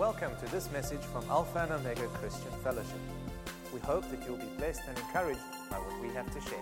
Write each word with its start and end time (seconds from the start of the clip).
Welcome 0.00 0.32
to 0.42 0.50
this 0.50 0.72
message 0.72 1.02
from 1.12 1.26
Alpha 1.28 1.58
and 1.58 1.72
Omega 1.72 2.06
Christian 2.14 2.50
Fellowship. 2.64 3.02
We 3.70 3.80
hope 3.80 4.10
that 4.10 4.26
you'll 4.26 4.38
be 4.38 4.46
blessed 4.56 4.80
and 4.88 4.96
encouraged 4.96 5.42
by 5.70 5.76
what 5.76 6.00
we 6.00 6.08
have 6.14 6.24
to 6.32 6.40
share. 6.40 6.58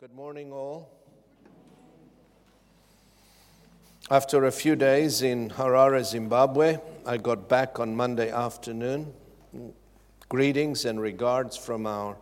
Good 0.00 0.14
morning, 0.14 0.50
all. 0.50 0.88
After 4.10 4.46
a 4.46 4.50
few 4.50 4.74
days 4.74 5.20
in 5.20 5.50
Harare, 5.50 6.02
Zimbabwe, 6.02 6.78
I 7.04 7.18
got 7.18 7.46
back 7.46 7.78
on 7.78 7.94
Monday 7.94 8.30
afternoon. 8.30 9.12
Greetings 10.28 10.84
and 10.84 11.00
regards 11.00 11.56
from 11.56 11.86
our 11.86 12.14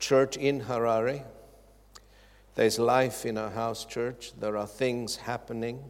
church 0.00 0.36
in 0.36 0.62
Harare. 0.62 1.22
There's 2.56 2.80
life 2.80 3.24
in 3.24 3.38
our 3.38 3.50
house 3.50 3.84
church, 3.84 4.32
there 4.40 4.56
are 4.56 4.66
things 4.66 5.14
happening, 5.14 5.84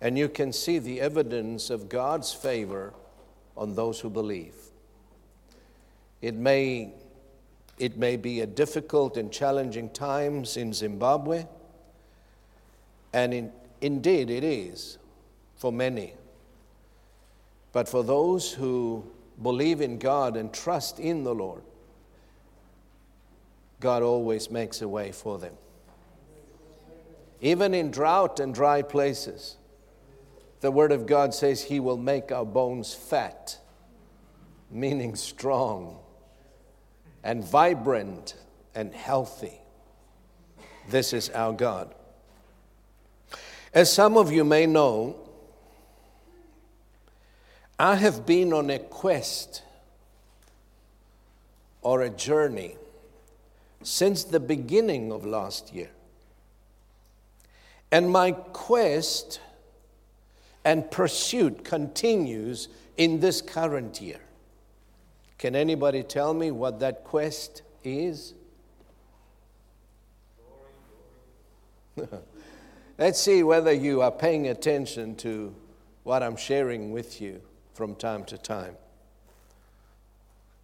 and 0.00 0.18
you 0.18 0.28
can 0.28 0.52
see 0.52 0.80
the 0.80 1.00
evidence 1.00 1.70
of 1.70 1.88
God's 1.88 2.32
favor 2.32 2.92
on 3.56 3.76
those 3.76 4.00
who 4.00 4.10
believe. 4.10 4.56
It 6.20 6.34
may, 6.34 6.92
it 7.78 7.96
may 7.96 8.16
be 8.16 8.40
a 8.40 8.46
difficult 8.48 9.16
and 9.16 9.30
challenging 9.30 9.90
times 9.90 10.56
in 10.56 10.72
Zimbabwe, 10.72 11.46
and 13.12 13.32
in, 13.32 13.52
indeed 13.80 14.28
it 14.28 14.42
is 14.42 14.98
for 15.56 15.70
many. 15.70 16.14
But 17.72 17.88
for 17.88 18.02
those 18.02 18.52
who 18.52 19.04
believe 19.42 19.80
in 19.80 19.98
God 19.98 20.36
and 20.36 20.52
trust 20.52 20.98
in 20.98 21.24
the 21.24 21.34
Lord, 21.34 21.62
God 23.80 24.02
always 24.02 24.50
makes 24.50 24.82
a 24.82 24.88
way 24.88 25.12
for 25.12 25.38
them. 25.38 25.54
Even 27.40 27.72
in 27.72 27.90
drought 27.90 28.38
and 28.38 28.54
dry 28.54 28.82
places, 28.82 29.56
the 30.60 30.70
Word 30.70 30.92
of 30.92 31.06
God 31.06 31.32
says 31.32 31.62
He 31.62 31.80
will 31.80 31.96
make 31.96 32.30
our 32.30 32.44
bones 32.44 32.92
fat, 32.92 33.58
meaning 34.70 35.16
strong 35.16 35.98
and 37.24 37.42
vibrant 37.42 38.34
and 38.74 38.94
healthy. 38.94 39.60
This 40.90 41.12
is 41.12 41.30
our 41.30 41.52
God. 41.52 41.94
As 43.72 43.92
some 43.92 44.16
of 44.16 44.30
you 44.32 44.44
may 44.44 44.66
know, 44.66 45.16
I 47.80 47.96
have 47.96 48.26
been 48.26 48.52
on 48.52 48.68
a 48.68 48.78
quest 48.78 49.62
or 51.80 52.02
a 52.02 52.10
journey 52.10 52.76
since 53.82 54.22
the 54.22 54.38
beginning 54.38 55.10
of 55.10 55.24
last 55.24 55.72
year. 55.72 55.88
And 57.90 58.10
my 58.10 58.32
quest 58.32 59.40
and 60.62 60.90
pursuit 60.90 61.64
continues 61.64 62.68
in 62.98 63.20
this 63.20 63.40
current 63.40 63.98
year. 64.02 64.20
Can 65.38 65.56
anybody 65.56 66.02
tell 66.02 66.34
me 66.34 66.50
what 66.50 66.80
that 66.80 67.02
quest 67.02 67.62
is? 67.82 68.34
Let's 72.98 73.18
see 73.18 73.42
whether 73.42 73.72
you 73.72 74.02
are 74.02 74.12
paying 74.12 74.48
attention 74.48 75.16
to 75.16 75.54
what 76.02 76.22
I'm 76.22 76.36
sharing 76.36 76.92
with 76.92 77.22
you 77.22 77.40
from 77.80 77.94
time 77.94 78.22
to 78.24 78.36
time. 78.36 78.76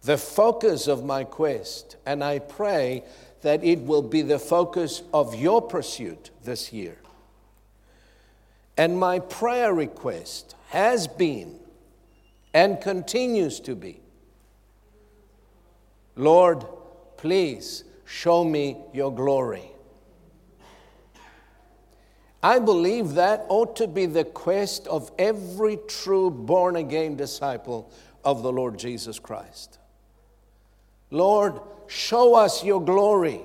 The 0.03 0.19
focus 0.19 0.87
of 0.87 1.03
my 1.03 1.23
quest, 1.23 1.95
and 2.05 2.23
I 2.23 2.37
pray 2.37 3.05
that 3.41 3.63
it 3.63 3.79
will 3.79 4.03
be 4.03 4.21
the 4.21 4.37
focus 4.37 5.01
of 5.11 5.33
your 5.33 5.59
pursuit 5.59 6.29
this 6.43 6.71
year. 6.71 6.99
And 8.77 8.99
my 8.99 9.17
prayer 9.17 9.73
request 9.73 10.53
has 10.67 11.07
been 11.07 11.59
and 12.53 12.79
continues 12.79 13.59
to 13.61 13.73
be 13.73 13.99
Lord, 16.15 16.65
please 17.17 17.83
show 18.05 18.43
me 18.43 18.77
your 18.93 19.11
glory. 19.11 19.71
I 22.43 22.59
believe 22.59 23.15
that 23.15 23.45
ought 23.49 23.75
to 23.77 23.87
be 23.87 24.05
the 24.05 24.23
quest 24.23 24.87
of 24.87 25.11
every 25.17 25.79
true 25.87 26.29
born 26.29 26.75
again 26.75 27.15
disciple 27.15 27.91
of 28.23 28.43
the 28.43 28.51
Lord 28.51 28.77
Jesus 28.77 29.17
Christ. 29.17 29.79
Lord, 31.09 31.59
show 31.87 32.35
us 32.35 32.63
your 32.63 32.83
glory. 32.83 33.41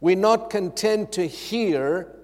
We're 0.00 0.16
not 0.16 0.50
content 0.50 1.12
to 1.12 1.26
hear 1.26 2.14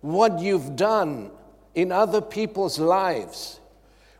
what 0.00 0.40
you've 0.40 0.76
done 0.76 1.30
in 1.74 1.90
other 1.90 2.20
people's 2.20 2.78
lives. 2.78 3.60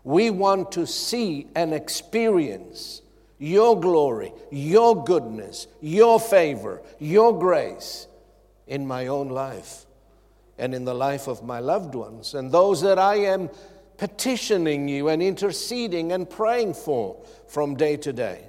We 0.03 0.31
want 0.31 0.73
to 0.73 0.87
see 0.87 1.49
and 1.55 1.75
experience 1.75 3.03
your 3.39 3.79
glory, 3.79 4.33
your 4.51 5.05
goodness, 5.05 5.67
your 5.83 6.19
favor, 6.19 6.81
your 6.99 7.39
grace 7.39 8.07
in 8.67 8.87
my 8.87 9.09
own 9.09 9.29
life 9.29 9.86
and 10.59 10.75
in 10.75 10.85
the 10.85 10.95
life 10.95 11.27
of 11.29 11.43
my 11.43 11.59
loved 11.59 11.95
ones 11.95 12.35
and 12.35 12.51
those 12.51 12.81
that 12.83 12.99
I 12.99 13.17
am 13.17 13.51
petitioning 13.99 14.89
you 14.89 15.09
and 15.09 15.23
interceding 15.23 16.13
and 16.13 16.29
praying 16.29 16.75
for 16.75 17.23
from 17.49 17.75
day 17.77 17.97
to 17.99 18.13
day. 18.13 18.45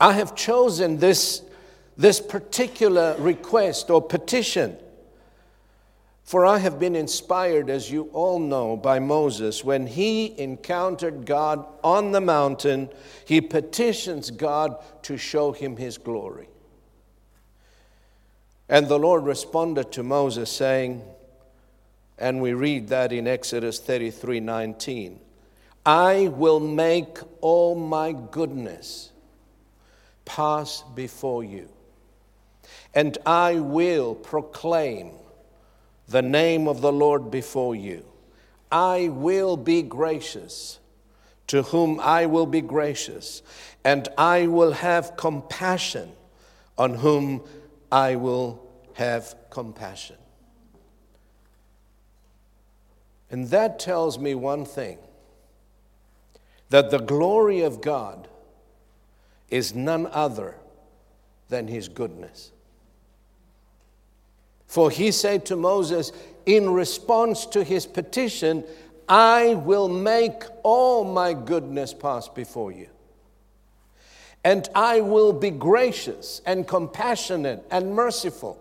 I 0.00 0.12
have 0.12 0.34
chosen 0.34 0.98
this, 0.98 1.42
this 1.96 2.20
particular 2.20 3.16
request 3.18 3.90
or 3.90 4.00
petition. 4.00 4.76
For 6.22 6.44
I 6.44 6.58
have 6.58 6.78
been 6.78 6.94
inspired, 6.94 7.70
as 7.70 7.90
you 7.90 8.10
all 8.12 8.38
know, 8.38 8.76
by 8.76 8.98
Moses. 8.98 9.64
When 9.64 9.86
he 9.86 10.38
encountered 10.38 11.24
God 11.24 11.64
on 11.82 12.12
the 12.12 12.20
mountain, 12.20 12.90
he 13.24 13.40
petitions 13.40 14.30
God 14.30 14.76
to 15.04 15.16
show 15.16 15.52
him 15.52 15.78
his 15.78 15.96
glory. 15.96 16.48
And 18.68 18.88
the 18.88 18.98
Lord 18.98 19.24
responded 19.24 19.92
to 19.92 20.02
Moses, 20.02 20.50
saying, 20.50 21.02
and 22.18 22.42
we 22.42 22.52
read 22.52 22.88
that 22.88 23.12
in 23.12 23.26
Exodus 23.26 23.78
33 23.78 24.40
19, 24.40 25.20
I 25.86 26.28
will 26.28 26.60
make 26.60 27.18
all 27.40 27.74
my 27.74 28.12
goodness 28.12 29.10
pass 30.24 30.82
before 30.94 31.42
you, 31.42 31.68
and 32.94 33.16
I 33.24 33.54
will 33.54 34.14
proclaim 34.14 35.12
the 36.08 36.22
name 36.22 36.68
of 36.68 36.80
the 36.80 36.92
Lord 36.92 37.30
before 37.30 37.74
you. 37.74 38.04
I 38.70 39.08
will 39.08 39.56
be 39.56 39.82
gracious 39.82 40.78
to 41.46 41.62
whom 41.62 41.98
I 42.00 42.26
will 42.26 42.46
be 42.46 42.60
gracious, 42.60 43.42
and 43.84 44.06
I 44.18 44.46
will 44.46 44.72
have 44.72 45.16
compassion 45.16 46.12
on 46.76 46.94
whom 46.94 47.42
I 47.90 48.16
will 48.16 48.62
have 48.94 49.34
compassion. 49.50 50.16
And 53.30 53.48
that 53.48 53.78
tells 53.78 54.18
me 54.18 54.34
one 54.34 54.64
thing 54.64 54.98
that 56.70 56.90
the 56.90 56.98
glory 56.98 57.62
of 57.62 57.80
God 57.80 58.28
is 59.50 59.74
none 59.74 60.06
other 60.06 60.56
than 61.48 61.68
his 61.68 61.88
goodness. 61.88 62.52
For 64.66 64.90
he 64.90 65.12
said 65.12 65.46
to 65.46 65.56
Moses, 65.56 66.12
in 66.44 66.70
response 66.70 67.46
to 67.46 67.64
his 67.64 67.86
petition, 67.86 68.64
I 69.08 69.54
will 69.54 69.88
make 69.88 70.42
all 70.62 71.04
my 71.04 71.32
goodness 71.32 71.94
pass 71.94 72.28
before 72.28 72.72
you 72.72 72.88
and 74.48 74.66
I 74.74 75.02
will 75.02 75.34
be 75.34 75.50
gracious 75.50 76.40
and 76.46 76.66
compassionate 76.66 77.66
and 77.70 77.94
merciful. 77.94 78.58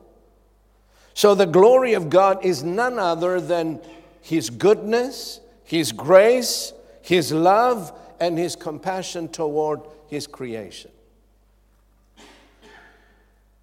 So 1.14 1.34
the 1.34 1.46
glory 1.46 1.94
of 1.94 2.10
God 2.10 2.44
is 2.44 2.62
none 2.62 3.00
other 3.00 3.40
than 3.40 3.80
His 4.22 4.50
goodness, 4.50 5.40
His 5.64 5.94
grace, 5.94 6.74
His 7.02 7.32
love, 7.32 7.98
and 8.20 8.38
His 8.38 8.54
compassion 8.58 9.30
toward 9.30 9.80
His 10.10 10.28
creation. 10.28 10.92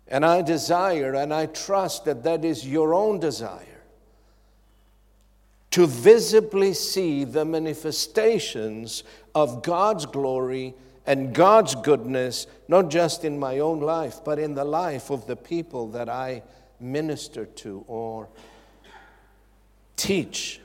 And 0.09 0.25
I 0.25 0.41
desire 0.41 1.13
and 1.13 1.31
I 1.31 1.45
trust 1.45 2.07
that 2.07 2.23
that 2.25 2.43
is 2.43 2.67
your 2.67 2.95
own 2.95 3.21
desire 3.21 3.83
to 5.73 5.87
visibly 5.87 6.73
see 6.73 7.25
the 7.25 7.45
manifestations 7.45 9.05
of 9.35 9.63
God's 9.63 10.07
glory 10.07 10.73
and 11.07 11.35
God's 11.35 11.75
goodness, 11.75 12.47
not 12.69 12.91
just 12.91 13.25
in 13.25 13.39
my 13.39 13.59
own 13.59 13.81
life, 13.81 14.21
but 14.25 14.39
in 14.39 14.55
the 14.55 14.65
life 14.65 15.11
of 15.11 15.27
the 15.27 15.37
people 15.37 15.89
that 15.89 16.09
I 16.09 16.43
minister 16.81 17.47
to 17.47 17.85
or 17.87 18.29
teach, 19.97 20.61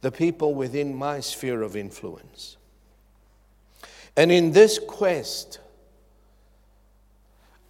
the 0.00 0.10
people 0.10 0.54
within 0.54 0.94
my 0.94 1.20
sphere 1.20 1.62
of 1.62 1.76
influence. 1.76 2.56
And 4.16 4.32
in 4.32 4.52
this 4.52 4.78
quest, 4.78 5.60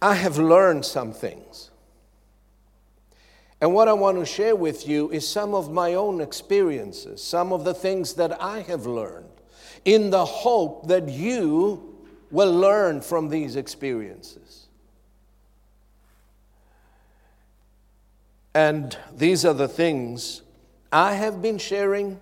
I 0.01 0.15
have 0.15 0.37
learned 0.37 0.85
some 0.85 1.11
things. 1.11 1.71
And 3.59 3.73
what 3.73 3.87
I 3.87 3.93
want 3.93 4.19
to 4.19 4.25
share 4.25 4.55
with 4.55 4.87
you 4.87 5.09
is 5.09 5.27
some 5.27 5.55
of 5.55 5.71
my 5.71 5.95
own 5.95 6.21
experiences, 6.21 7.23
some 7.23 7.51
of 7.51 7.63
the 7.63 7.73
things 7.73 8.13
that 8.13 8.39
I 8.41 8.61
have 8.61 8.85
learned, 8.85 9.36
in 9.87 10.09
the 10.09 10.25
hope 10.25 10.85
that 10.89 11.07
you 11.07 11.95
will 12.29 12.53
learn 12.53 12.99
from 12.99 13.29
these 13.29 13.55
experiences. 13.55 14.67
And 18.53 18.97
these 19.15 19.45
are 19.45 19.53
the 19.53 19.69
things 19.69 20.41
I 20.91 21.13
have 21.13 21.41
been 21.41 21.57
sharing 21.57 22.19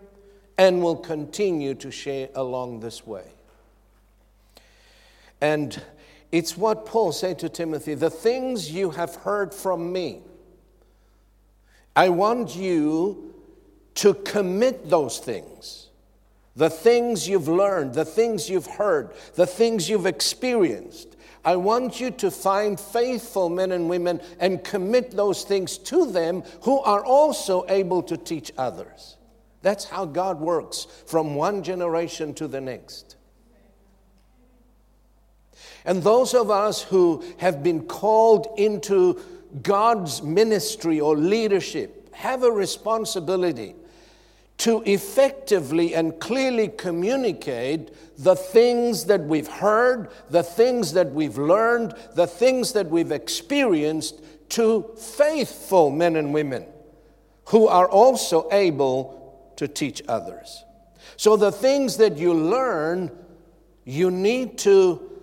and 0.59 0.83
will 0.83 0.95
continue 0.95 1.73
to 1.75 1.89
share 1.89 2.29
along 2.35 2.81
this 2.81 3.05
way. 3.07 3.25
And 5.41 5.81
it's 6.31 6.55
what 6.55 6.85
Paul 6.85 7.11
said 7.11 7.39
to 7.39 7.49
Timothy 7.49 7.95
the 7.95 8.11
things 8.11 8.71
you 8.71 8.91
have 8.91 9.15
heard 9.15 9.55
from 9.55 9.91
me, 9.91 10.21
I 11.95 12.09
want 12.09 12.55
you 12.55 13.33
to 13.95 14.13
commit 14.13 14.87
those 14.87 15.17
things. 15.17 15.84
The 16.55 16.69
things 16.69 17.27
you've 17.27 17.47
learned, 17.47 17.93
the 17.93 18.05
things 18.05 18.49
you've 18.49 18.67
heard, 18.67 19.11
the 19.35 19.45
things 19.45 19.89
you've 19.89 20.05
experienced. 20.05 21.15
I 21.43 21.57
want 21.57 21.99
you 21.99 22.11
to 22.11 22.31
find 22.31 22.79
faithful 22.79 23.49
men 23.49 23.71
and 23.71 23.89
women 23.89 24.21
and 24.39 24.63
commit 24.63 25.11
those 25.11 25.43
things 25.43 25.77
to 25.79 26.09
them 26.09 26.43
who 26.61 26.79
are 26.79 27.05
also 27.05 27.65
able 27.67 28.01
to 28.03 28.17
teach 28.17 28.51
others. 28.57 29.17
That's 29.61 29.85
how 29.85 30.05
God 30.05 30.39
works 30.39 30.87
from 31.05 31.35
one 31.35 31.61
generation 31.61 32.33
to 32.35 32.47
the 32.47 32.61
next. 32.61 33.15
And 35.85 36.01
those 36.01 36.33
of 36.33 36.49
us 36.49 36.81
who 36.81 37.23
have 37.37 37.61
been 37.61 37.83
called 37.83 38.47
into 38.57 39.21
God's 39.61 40.23
ministry 40.23 40.99
or 40.99 41.15
leadership 41.15 42.13
have 42.15 42.43
a 42.43 42.51
responsibility 42.51 43.75
to 44.57 44.81
effectively 44.83 45.93
and 45.93 46.19
clearly 46.19 46.69
communicate 46.69 47.91
the 48.17 48.35
things 48.35 49.05
that 49.05 49.21
we've 49.21 49.47
heard, 49.47 50.09
the 50.29 50.43
things 50.43 50.93
that 50.93 51.11
we've 51.11 51.37
learned, 51.37 51.93
the 52.15 52.27
things 52.27 52.71
that 52.73 52.89
we've 52.89 53.11
experienced 53.11 54.21
to 54.49 54.89
faithful 54.97 55.89
men 55.89 56.15
and 56.15 56.33
women 56.33 56.65
who 57.45 57.67
are 57.67 57.89
also 57.89 58.47
able 58.51 59.51
to 59.57 59.67
teach 59.67 60.01
others. 60.07 60.63
So, 61.17 61.37
the 61.37 61.51
things 61.51 61.97
that 61.97 62.17
you 62.17 62.33
learn, 62.33 63.11
you 63.83 64.11
need 64.11 64.57
to 64.59 65.14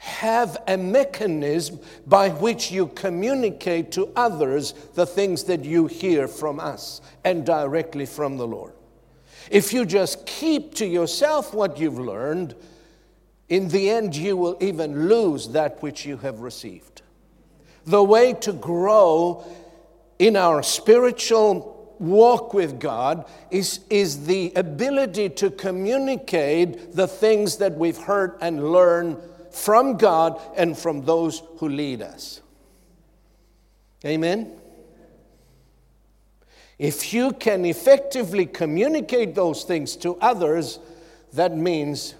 have 0.00 0.56
a 0.66 0.78
mechanism 0.78 1.78
by 2.06 2.30
which 2.30 2.70
you 2.70 2.86
communicate 2.86 3.92
to 3.92 4.10
others 4.16 4.72
the 4.94 5.04
things 5.04 5.44
that 5.44 5.62
you 5.62 5.86
hear 5.86 6.26
from 6.26 6.58
us 6.58 7.02
and 7.22 7.44
directly 7.44 8.06
from 8.06 8.38
the 8.38 8.46
Lord. 8.46 8.72
If 9.50 9.74
you 9.74 9.84
just 9.84 10.24
keep 10.24 10.74
to 10.76 10.86
yourself 10.86 11.52
what 11.52 11.78
you've 11.78 11.98
learned, 11.98 12.54
in 13.50 13.68
the 13.68 13.90
end 13.90 14.16
you 14.16 14.38
will 14.38 14.56
even 14.60 15.06
lose 15.06 15.48
that 15.48 15.82
which 15.82 16.06
you 16.06 16.16
have 16.16 16.40
received. 16.40 17.02
The 17.84 18.02
way 18.02 18.32
to 18.32 18.54
grow 18.54 19.44
in 20.18 20.34
our 20.34 20.62
spiritual 20.62 21.94
walk 21.98 22.54
with 22.54 22.80
God 22.80 23.26
is, 23.50 23.80
is 23.90 24.24
the 24.24 24.50
ability 24.56 25.28
to 25.28 25.50
communicate 25.50 26.94
the 26.96 27.06
things 27.06 27.58
that 27.58 27.76
we've 27.76 27.98
heard 27.98 28.38
and 28.40 28.72
learned 28.72 29.18
from 29.50 29.96
God 29.96 30.40
and 30.56 30.76
from 30.76 31.04
those 31.04 31.42
who 31.58 31.68
lead 31.68 32.02
us. 32.02 32.40
Amen? 34.04 34.60
If 36.78 37.12
you 37.12 37.32
can 37.32 37.66
effectively 37.66 38.46
communicate 38.46 39.34
those 39.34 39.64
things 39.64 39.96
to 39.96 40.16
others, 40.16 40.78
that 41.34 41.54
means 41.54 42.14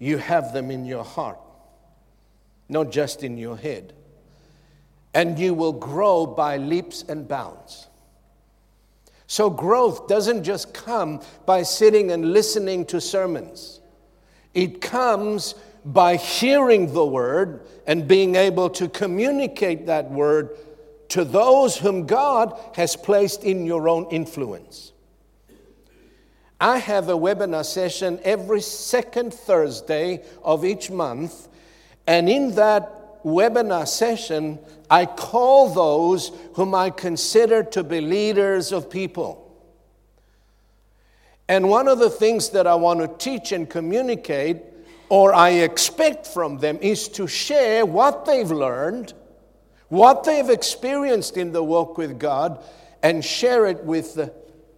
you 0.00 0.18
have 0.18 0.52
them 0.52 0.72
in 0.72 0.84
your 0.84 1.04
heart, 1.04 1.38
not 2.68 2.90
just 2.90 3.22
in 3.22 3.38
your 3.38 3.56
head. 3.56 3.92
And 5.14 5.38
you 5.38 5.54
will 5.54 5.74
grow 5.74 6.26
by 6.26 6.56
leaps 6.56 7.04
and 7.08 7.28
bounds. 7.28 7.86
So, 9.28 9.48
growth 9.48 10.08
doesn't 10.08 10.42
just 10.42 10.74
come 10.74 11.22
by 11.46 11.62
sitting 11.62 12.10
and 12.10 12.32
listening 12.32 12.84
to 12.86 13.00
sermons, 13.00 13.80
it 14.52 14.80
comes 14.80 15.54
by 15.84 16.16
hearing 16.16 16.92
the 16.92 17.04
word 17.04 17.66
and 17.86 18.06
being 18.06 18.36
able 18.36 18.70
to 18.70 18.88
communicate 18.88 19.86
that 19.86 20.10
word 20.10 20.56
to 21.08 21.24
those 21.24 21.76
whom 21.76 22.06
God 22.06 22.58
has 22.74 22.96
placed 22.96 23.44
in 23.44 23.66
your 23.66 23.88
own 23.88 24.06
influence. 24.10 24.92
I 26.60 26.78
have 26.78 27.08
a 27.08 27.14
webinar 27.14 27.64
session 27.64 28.20
every 28.22 28.60
second 28.60 29.34
Thursday 29.34 30.22
of 30.44 30.64
each 30.64 30.90
month, 30.90 31.48
and 32.06 32.28
in 32.28 32.54
that 32.54 33.24
webinar 33.24 33.86
session, 33.86 34.58
I 34.88 35.06
call 35.06 35.74
those 35.74 36.30
whom 36.54 36.74
I 36.74 36.90
consider 36.90 37.62
to 37.64 37.82
be 37.82 38.00
leaders 38.00 38.72
of 38.72 38.88
people. 38.88 39.38
And 41.48 41.68
one 41.68 41.88
of 41.88 41.98
the 41.98 42.10
things 42.10 42.50
that 42.50 42.66
I 42.66 42.76
want 42.76 43.00
to 43.00 43.08
teach 43.18 43.52
and 43.52 43.68
communicate 43.68 44.58
or 45.12 45.34
I 45.34 45.50
expect 45.50 46.26
from 46.26 46.56
them 46.56 46.78
is 46.80 47.06
to 47.10 47.26
share 47.26 47.84
what 47.84 48.24
they've 48.24 48.50
learned, 48.50 49.12
what 49.90 50.24
they've 50.24 50.48
experienced 50.48 51.36
in 51.36 51.52
the 51.52 51.62
walk 51.62 51.98
with 51.98 52.18
God, 52.18 52.64
and 53.02 53.22
share 53.22 53.66
it 53.66 53.84
with 53.84 54.14
the, 54.14 54.32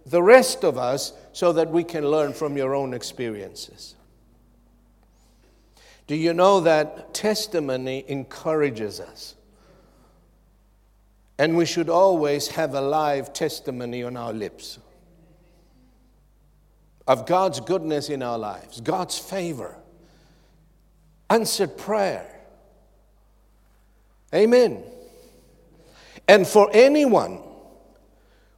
the 0.05 0.21
rest 0.21 0.65
of 0.65 0.77
us 0.77 1.13
so 1.31 1.53
that 1.53 1.71
we 1.71 1.85
can 1.85 2.05
learn 2.11 2.33
from 2.33 2.57
your 2.57 2.75
own 2.75 2.93
experiences. 2.93 3.95
Do 6.05 6.17
you 6.17 6.33
know 6.33 6.59
that 6.59 7.13
testimony 7.13 8.03
encourages 8.05 8.99
us? 8.99 9.35
And 11.37 11.55
we 11.55 11.65
should 11.65 11.87
always 11.87 12.49
have 12.49 12.73
a 12.73 12.81
live 12.81 13.31
testimony 13.31 14.03
on 14.03 14.17
our 14.17 14.33
lips 14.33 14.79
of 17.07 17.25
God's 17.25 17.61
goodness 17.61 18.09
in 18.09 18.21
our 18.21 18.37
lives, 18.37 18.81
God's 18.81 19.17
favor 19.17 19.77
answered 21.29 21.77
prayer. 21.77 22.29
Amen. 24.33 24.83
And 26.27 26.47
for 26.47 26.69
anyone 26.73 27.39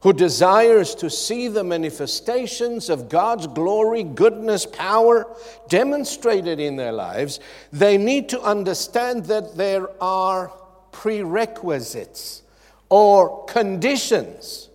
who 0.02 0.14
desires 0.14 0.96
to 0.96 1.10
see 1.10 1.48
the 1.48 1.64
manifestations 1.64 2.90
of 2.90 3.10
God's 3.10 3.48
glory, 3.48 4.04
goodness, 4.04 4.66
power 4.66 5.26
demonstrated 5.68 6.60
in 6.60 6.76
their 6.76 6.92
lives, 6.92 7.40
they 7.74 7.98
need 7.98 8.30
to 8.30 8.42
understand 8.42 9.26
that 9.26 9.58
there 9.58 9.90
are 10.02 10.52
prerequisites 10.92 12.44
or 12.90 13.46
conditions, 13.46 14.70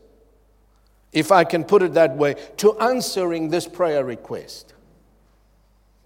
if 1.13 1.33
I 1.33 1.45
can 1.45 1.65
put 1.65 1.83
it 1.83 1.95
that 1.95 2.17
way, 2.17 2.35
to 2.59 2.79
answering 2.79 3.49
this 3.49 3.67
prayer 3.67 4.05
request. 4.05 4.75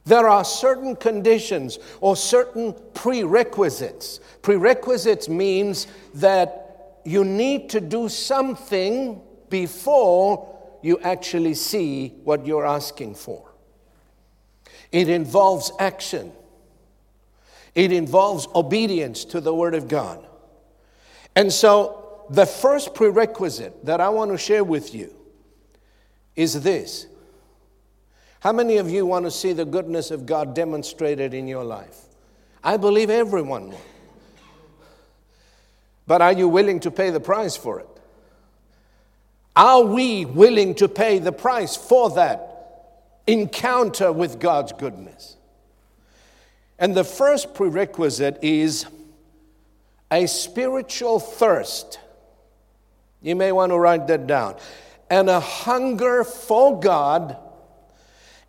There 0.07 0.29
are 0.29 0.45
certain 0.45 0.95
conditions 0.95 1.81
or 2.01 2.15
certain 2.15 2.75
prerequisites. 2.95 4.21
Prerequisites 4.41 5.29
means 5.29 5.89
that 6.15 7.01
you 7.05 7.25
need 7.25 7.69
to 7.71 7.81
do 7.81 8.09
something 8.09 9.21
before 9.51 10.57
you 10.81 11.01
actually 11.01 11.55
see 11.55 12.15
what 12.23 12.47
you're 12.47 12.67
asking 12.67 13.17
for. 13.17 13.53
It 14.93 15.09
involves 15.09 15.73
action, 15.81 16.33
it 17.75 17.91
involves 17.91 18.47
obedience 18.55 19.25
to 19.27 19.41
the 19.41 19.53
Word 19.53 19.75
of 19.75 19.89
God. 19.89 20.25
And 21.35 21.53
so, 21.53 22.25
the 22.31 22.47
first 22.47 22.95
prerequisite 22.95 23.85
that 23.85 24.01
I 24.01 24.09
want 24.09 24.31
to 24.31 24.39
share 24.39 24.65
with 24.65 24.95
you 24.95 25.15
is 26.37 26.63
this 26.63 27.07
how 28.47 28.53
many 28.53 28.77
of 28.77 28.89
you 28.89 29.05
want 29.05 29.25
to 29.25 29.31
see 29.33 29.53
the 29.53 29.65
goodness 29.65 30.13
of 30.13 30.25
God 30.25 30.55
demonstrated 30.55 31.35
in 31.35 31.49
your 31.49 31.65
life? 31.65 32.03
I 32.63 32.77
believe 32.77 33.11
everyone 33.11 33.71
will. 33.71 33.81
But 36.07 36.23
are 36.23 36.33
you 36.33 36.47
willing 36.47 36.79
to 36.79 36.93
pay 36.93 37.11
the 37.11 37.19
price 37.19 37.57
for 37.57 37.81
it? 37.81 37.89
Are 39.57 39.83
we 39.83 40.27
willing 40.27 40.77
to 40.77 40.89
pay 40.89 41.19
the 41.19 41.33
price 41.33 41.75
for 41.75 42.11
that 42.11 43.03
encounter 43.27 44.13
with 44.13 44.39
God's 44.39 44.71
goodness? 44.71 45.35
And 46.79 46.95
the 46.95 47.03
first 47.03 47.53
prerequisite 47.53 48.39
is 48.43 48.87
a 50.09 50.27
spiritual 50.27 51.19
thirst. 51.19 51.99
You 53.23 53.35
may 53.35 53.51
want 53.51 53.73
to 53.73 53.77
write 53.77 54.07
that 54.07 54.29
down. 54.29 54.55
And 55.11 55.29
a 55.29 55.41
hunger 55.41 56.23
for 56.23 56.79
God 56.79 57.39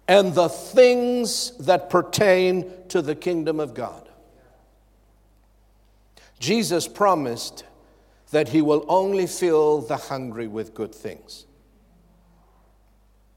and 0.07 0.33
the 0.33 0.47
things 0.47 1.51
that 1.57 1.89
pertain 1.89 2.71
to 2.89 3.01
the 3.01 3.15
kingdom 3.15 3.59
of 3.59 3.73
God. 3.73 4.07
Jesus 6.39 6.87
promised 6.87 7.65
that 8.31 8.49
he 8.49 8.61
will 8.61 8.85
only 8.87 9.27
fill 9.27 9.81
the 9.81 9.97
hungry 9.97 10.47
with 10.47 10.73
good 10.73 10.93
things. 10.93 11.45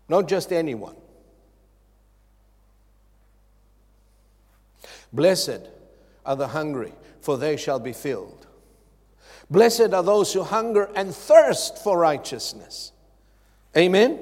Not 0.09 0.29
just 0.29 0.53
anyone. 0.53 0.97
Blessed 5.13 5.61
are 6.25 6.37
the 6.37 6.49
hungry, 6.49 6.93
for 7.21 7.37
they 7.37 7.57
shall 7.57 7.81
be 7.81 7.93
filled. 7.93 8.47
Blessed 9.49 9.93
are 9.93 10.03
those 10.03 10.33
who 10.33 10.43
hunger 10.43 10.91
and 10.95 11.15
thirst 11.15 11.79
for 11.79 11.99
righteousness. 11.99 12.93
Amen. 13.77 14.21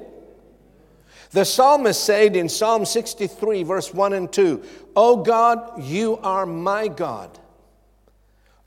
The 1.31 1.45
psalmist 1.45 2.03
said 2.03 2.35
in 2.35 2.49
Psalm 2.49 2.85
63, 2.85 3.63
verse 3.63 3.93
1 3.93 4.13
and 4.13 4.31
2, 4.31 4.63
O 4.95 5.17
God, 5.17 5.83
you 5.83 6.17
are 6.17 6.45
my 6.45 6.87
God. 6.87 7.37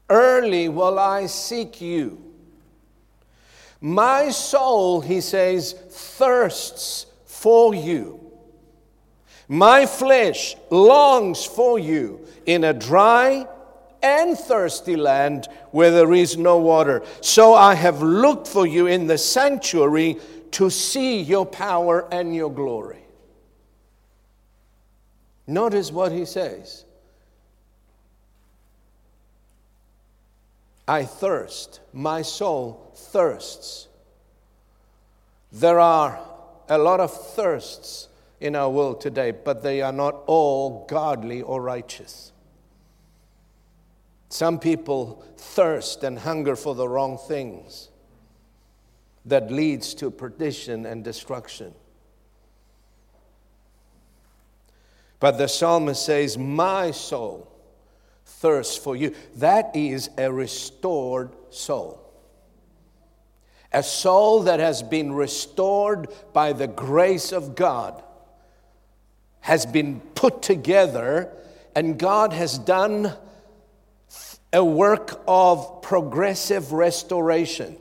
Early 0.09 0.69
will 0.69 0.99
I 0.99 1.26
seek 1.26 1.81
you. 1.81 2.23
My 3.81 4.31
soul, 4.31 5.00
he 5.00 5.21
says, 5.21 5.73
thirsts 5.73 7.07
for 7.25 7.75
you. 7.75 8.21
My 9.49 9.87
flesh 9.87 10.54
longs 10.71 11.45
for 11.45 11.78
you 11.78 12.26
in 12.47 12.62
a 12.62 12.73
dry 12.73 13.47
and 14.02 14.38
thirsty 14.38 14.97
land 14.97 15.49
where 15.73 15.90
there 15.90 16.12
is 16.12 16.37
no 16.37 16.59
water. 16.59 17.02
So 17.21 17.54
I 17.54 17.75
have 17.75 18.02
looked 18.02 18.47
for 18.47 18.66
you 18.66 18.87
in 18.87 19.09
the 19.09 19.19
sanctuary 19.19 20.19
to 20.52 20.71
see 20.71 21.21
your 21.21 21.47
power 21.47 22.06
and 22.12 22.35
your 22.35 22.50
glory. 22.50 23.00
Notice 25.47 25.90
what 25.90 26.12
he 26.12 26.25
says 26.25 26.85
I 30.87 31.04
thirst, 31.04 31.80
my 31.92 32.23
soul 32.23 32.92
thirsts. 32.94 33.88
There 35.52 35.80
are 35.80 36.21
a 36.68 36.78
lot 36.78 37.00
of 37.00 37.12
thirsts 37.35 38.09
in 38.40 38.56
our 38.56 38.71
world 38.71 39.00
today, 39.00 39.30
but 39.30 39.62
they 39.62 39.80
are 39.82 39.92
not 39.92 40.23
all 40.26 40.87
godly 40.87 41.42
or 41.42 41.62
righteous. 41.62 42.32
Some 44.28 44.59
people 44.59 45.25
thirst 45.37 46.02
and 46.04 46.18
hunger 46.18 46.56
for 46.56 46.75
the 46.75 46.88
wrong 46.88 47.18
things 47.18 47.90
that 49.25 49.50
leads 49.50 49.95
to 49.95 50.11
perdition 50.11 50.87
and 50.87 51.05
destruction. 51.05 51.75
But 55.21 55.38
the 55.38 55.47
psalmist 55.47 56.05
says, 56.05 56.37
My 56.37 56.91
soul 56.91 57.49
thirsts 58.25 58.76
for 58.76 58.97
you. 58.97 59.14
That 59.37 59.75
is 59.76 60.11
a 60.19 60.33
restored 60.33 61.31
soul. 61.50 62.00
A 63.73 63.83
soul 63.83 64.43
that 64.43 64.61
has 64.61 64.83
been 64.83 65.12
restored 65.12 66.09
by 66.33 66.52
the 66.52 66.67
grace 66.67 67.33
of 67.33 67.55
God 67.55 68.02
has 69.41 69.64
been 69.64 70.00
put 70.00 70.43
together, 70.43 71.33
and 71.75 71.99
God 71.99 72.33
has 72.33 72.59
done 72.59 73.12
a 74.52 74.64
work 74.64 75.23
of 75.26 75.83
progressive 75.83 76.73
restoration. 76.73 77.76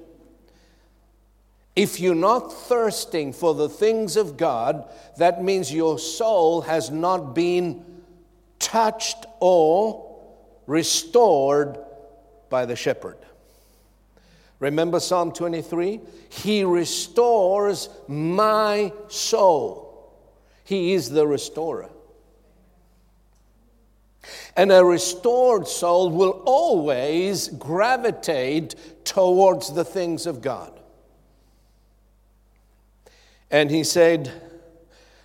If 1.75 1.99
you're 1.99 2.15
not 2.15 2.51
thirsting 2.51 3.31
for 3.31 3.53
the 3.53 3.69
things 3.69 4.17
of 4.17 4.35
God, 4.35 4.89
that 5.17 5.43
means 5.43 5.73
your 5.73 5.99
soul 5.99 6.61
has 6.61 6.91
not 6.91 7.33
been 7.33 7.85
touched 8.59 9.25
or 9.39 10.19
restored 10.67 11.77
by 12.49 12.65
the 12.65 12.75
shepherd. 12.75 13.17
Remember 14.59 14.99
Psalm 14.99 15.31
23? 15.31 16.01
He 16.29 16.63
restores 16.63 17.89
my 18.07 18.93
soul. 19.07 20.13
He 20.63 20.93
is 20.93 21.09
the 21.09 21.25
restorer. 21.25 21.89
And 24.55 24.71
a 24.71 24.85
restored 24.85 25.67
soul 25.67 26.11
will 26.11 26.43
always 26.45 27.47
gravitate 27.47 28.75
towards 29.03 29.73
the 29.73 29.85
things 29.85 30.27
of 30.27 30.41
God. 30.41 30.79
And 33.51 33.69
he 33.69 33.83
said, 33.83 34.31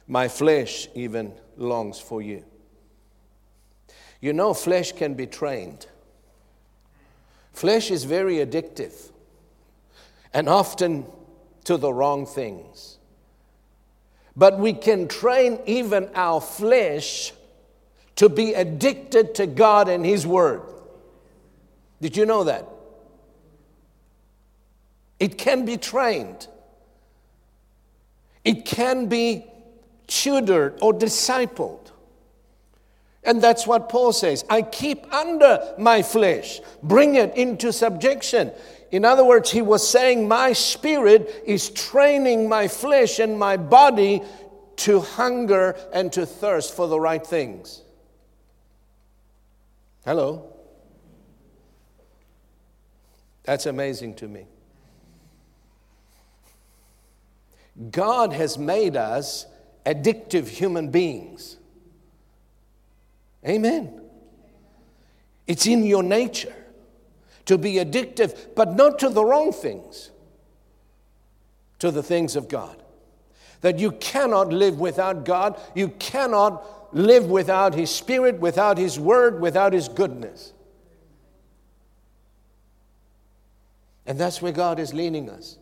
My 0.08 0.26
flesh 0.28 0.88
even 0.94 1.32
longs 1.56 1.98
for 2.00 2.20
you. 2.20 2.44
You 4.20 4.32
know, 4.32 4.52
flesh 4.52 4.92
can 4.92 5.14
be 5.14 5.26
trained. 5.26 5.86
Flesh 7.52 7.90
is 7.90 8.04
very 8.04 8.36
addictive 8.36 9.10
and 10.34 10.48
often 10.48 11.06
to 11.64 11.76
the 11.76 11.92
wrong 11.92 12.26
things. 12.26 12.98
But 14.36 14.58
we 14.58 14.72
can 14.74 15.08
train 15.08 15.60
even 15.64 16.10
our 16.14 16.40
flesh 16.40 17.32
to 18.16 18.28
be 18.28 18.54
addicted 18.54 19.34
to 19.36 19.46
God 19.46 19.88
and 19.88 20.04
His 20.04 20.26
Word. 20.26 20.62
Did 22.00 22.16
you 22.16 22.26
know 22.26 22.44
that? 22.44 22.66
It 25.18 25.38
can 25.38 25.64
be 25.64 25.76
trained. 25.78 26.48
It 28.46 28.64
can 28.64 29.06
be 29.06 29.44
tutored 30.06 30.78
or 30.80 30.94
discipled. 30.94 31.90
And 33.24 33.42
that's 33.42 33.66
what 33.66 33.88
Paul 33.88 34.12
says. 34.12 34.44
I 34.48 34.62
keep 34.62 35.12
under 35.12 35.74
my 35.78 36.00
flesh, 36.00 36.60
bring 36.80 37.16
it 37.16 37.36
into 37.36 37.72
subjection. 37.72 38.52
In 38.92 39.04
other 39.04 39.24
words, 39.24 39.50
he 39.50 39.62
was 39.62 39.86
saying, 39.86 40.28
My 40.28 40.52
spirit 40.52 41.42
is 41.44 41.70
training 41.70 42.48
my 42.48 42.68
flesh 42.68 43.18
and 43.18 43.36
my 43.36 43.56
body 43.56 44.22
to 44.76 45.00
hunger 45.00 45.76
and 45.92 46.12
to 46.12 46.24
thirst 46.24 46.76
for 46.76 46.86
the 46.86 47.00
right 47.00 47.26
things. 47.26 47.82
Hello? 50.04 50.52
That's 53.42 53.66
amazing 53.66 54.14
to 54.16 54.28
me. 54.28 54.46
God 57.90 58.32
has 58.32 58.56
made 58.56 58.96
us 58.96 59.46
addictive 59.84 60.48
human 60.48 60.90
beings. 60.90 61.56
Amen. 63.46 64.00
It's 65.46 65.66
in 65.66 65.84
your 65.84 66.02
nature 66.02 66.54
to 67.44 67.56
be 67.56 67.74
addictive, 67.74 68.54
but 68.56 68.74
not 68.74 68.98
to 69.00 69.08
the 69.08 69.24
wrong 69.24 69.52
things, 69.52 70.10
to 71.78 71.90
the 71.90 72.02
things 72.02 72.34
of 72.34 72.48
God. 72.48 72.82
That 73.60 73.78
you 73.78 73.92
cannot 73.92 74.52
live 74.52 74.80
without 74.80 75.24
God, 75.24 75.60
you 75.74 75.88
cannot 75.88 76.94
live 76.94 77.26
without 77.26 77.74
His 77.74 77.90
Spirit, 77.90 78.40
without 78.40 78.78
His 78.78 78.98
Word, 78.98 79.40
without 79.40 79.72
His 79.72 79.88
goodness. 79.88 80.52
And 84.06 84.18
that's 84.18 84.40
where 84.40 84.52
God 84.52 84.78
is 84.78 84.94
leading 84.94 85.30
us. 85.30 85.58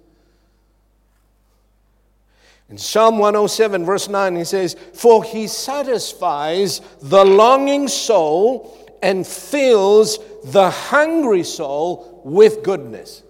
In 2.71 2.79
Psalm 2.79 3.19
107, 3.19 3.85
verse 3.85 4.09
9, 4.09 4.37
he 4.37 4.45
says, 4.45 4.75
For 4.95 5.23
he 5.23 5.47
satisfies 5.47 6.81
the 7.01 7.25
longing 7.25 7.89
soul 7.89 8.79
and 9.03 9.27
fills 9.27 10.19
the 10.45 10.71
hungry 10.71 11.43
soul 11.43 12.23
with 12.25 12.63
goodness. 12.63 13.23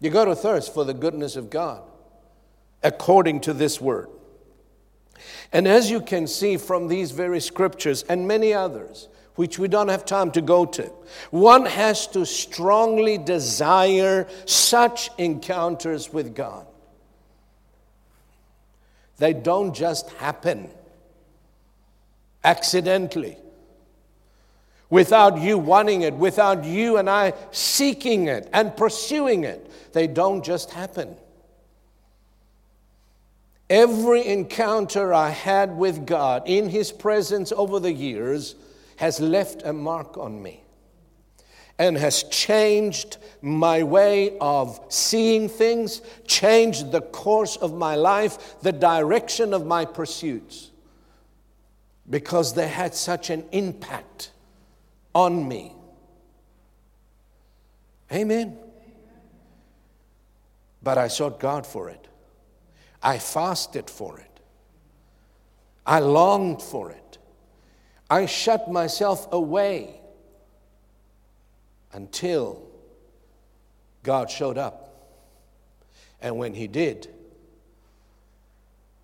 You 0.00 0.10
got 0.10 0.24
to 0.24 0.34
thirst 0.34 0.74
for 0.74 0.84
the 0.84 0.94
goodness 0.94 1.36
of 1.36 1.50
God 1.50 1.82
according 2.82 3.40
to 3.42 3.52
this 3.52 3.80
word. 3.80 4.08
And 5.52 5.68
as 5.68 5.90
you 5.90 6.00
can 6.00 6.26
see 6.26 6.56
from 6.56 6.88
these 6.88 7.10
very 7.10 7.40
scriptures 7.40 8.02
and 8.04 8.26
many 8.26 8.54
others, 8.54 9.08
which 9.34 9.58
we 9.58 9.68
don't 9.68 9.88
have 9.88 10.04
time 10.04 10.30
to 10.32 10.40
go 10.40 10.64
to, 10.64 10.84
one 11.30 11.66
has 11.66 12.06
to 12.08 12.24
strongly 12.24 13.18
desire 13.18 14.26
such 14.46 15.10
encounters 15.18 16.12
with 16.12 16.34
God. 16.34 16.66
They 19.20 19.34
don't 19.34 19.74
just 19.74 20.08
happen 20.12 20.70
accidentally. 22.42 23.36
Without 24.88 25.38
you 25.38 25.58
wanting 25.58 26.02
it, 26.02 26.14
without 26.14 26.64
you 26.64 26.96
and 26.96 27.08
I 27.08 27.34
seeking 27.50 28.28
it 28.28 28.48
and 28.54 28.74
pursuing 28.74 29.44
it, 29.44 29.70
they 29.92 30.06
don't 30.06 30.42
just 30.42 30.70
happen. 30.70 31.14
Every 33.68 34.26
encounter 34.26 35.12
I 35.12 35.28
had 35.28 35.76
with 35.76 36.06
God 36.06 36.44
in 36.46 36.70
His 36.70 36.90
presence 36.90 37.52
over 37.52 37.78
the 37.78 37.92
years 37.92 38.54
has 38.96 39.20
left 39.20 39.62
a 39.66 39.72
mark 39.74 40.16
on 40.16 40.42
me. 40.42 40.62
And 41.80 41.96
has 41.96 42.24
changed 42.24 43.16
my 43.40 43.82
way 43.82 44.36
of 44.38 44.78
seeing 44.90 45.48
things, 45.48 46.02
changed 46.26 46.92
the 46.92 47.00
course 47.00 47.56
of 47.56 47.72
my 47.72 47.94
life, 47.94 48.60
the 48.60 48.70
direction 48.70 49.54
of 49.54 49.64
my 49.64 49.86
pursuits, 49.86 50.72
because 52.10 52.52
they 52.52 52.68
had 52.68 52.94
such 52.94 53.30
an 53.30 53.42
impact 53.50 54.30
on 55.14 55.48
me. 55.48 55.72
Amen. 58.12 58.58
But 60.82 60.98
I 60.98 61.08
sought 61.08 61.40
God 61.40 61.66
for 61.66 61.88
it. 61.88 62.08
I 63.02 63.16
fasted 63.18 63.88
for 63.88 64.18
it. 64.18 64.40
I 65.86 66.00
longed 66.00 66.60
for 66.60 66.90
it. 66.90 67.16
I 68.10 68.26
shut 68.26 68.70
myself 68.70 69.32
away 69.32 69.99
until 71.92 72.62
God 74.02 74.30
showed 74.30 74.58
up. 74.58 74.86
And 76.20 76.36
when 76.36 76.54
He 76.54 76.66
did, 76.66 77.08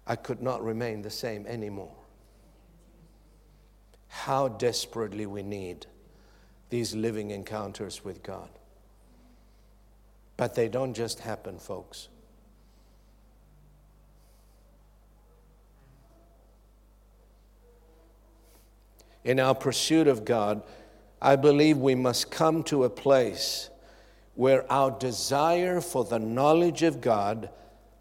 I 0.06 0.16
could 0.16 0.42
not 0.42 0.62
remain 0.64 1.02
the 1.02 1.10
same 1.10 1.46
anymore. 1.46 1.94
How 4.08 4.48
desperately 4.48 5.26
we 5.26 5.42
need 5.42 5.86
these 6.70 6.94
living 6.94 7.30
encounters 7.30 8.04
with 8.04 8.22
God. 8.22 8.48
But 10.36 10.54
they 10.54 10.68
don't 10.68 10.94
just 10.94 11.20
happen, 11.20 11.58
folks. 11.58 12.08
In 19.24 19.40
our 19.40 19.54
pursuit 19.54 20.06
of 20.06 20.24
God, 20.24 20.62
I 21.20 21.36
believe 21.36 21.78
we 21.78 21.94
must 21.94 22.30
come 22.30 22.62
to 22.64 22.84
a 22.84 22.90
place 22.90 23.70
where 24.34 24.70
our 24.70 24.90
desire 24.90 25.80
for 25.80 26.04
the 26.04 26.18
knowledge 26.18 26.82
of 26.82 27.00
God 27.00 27.48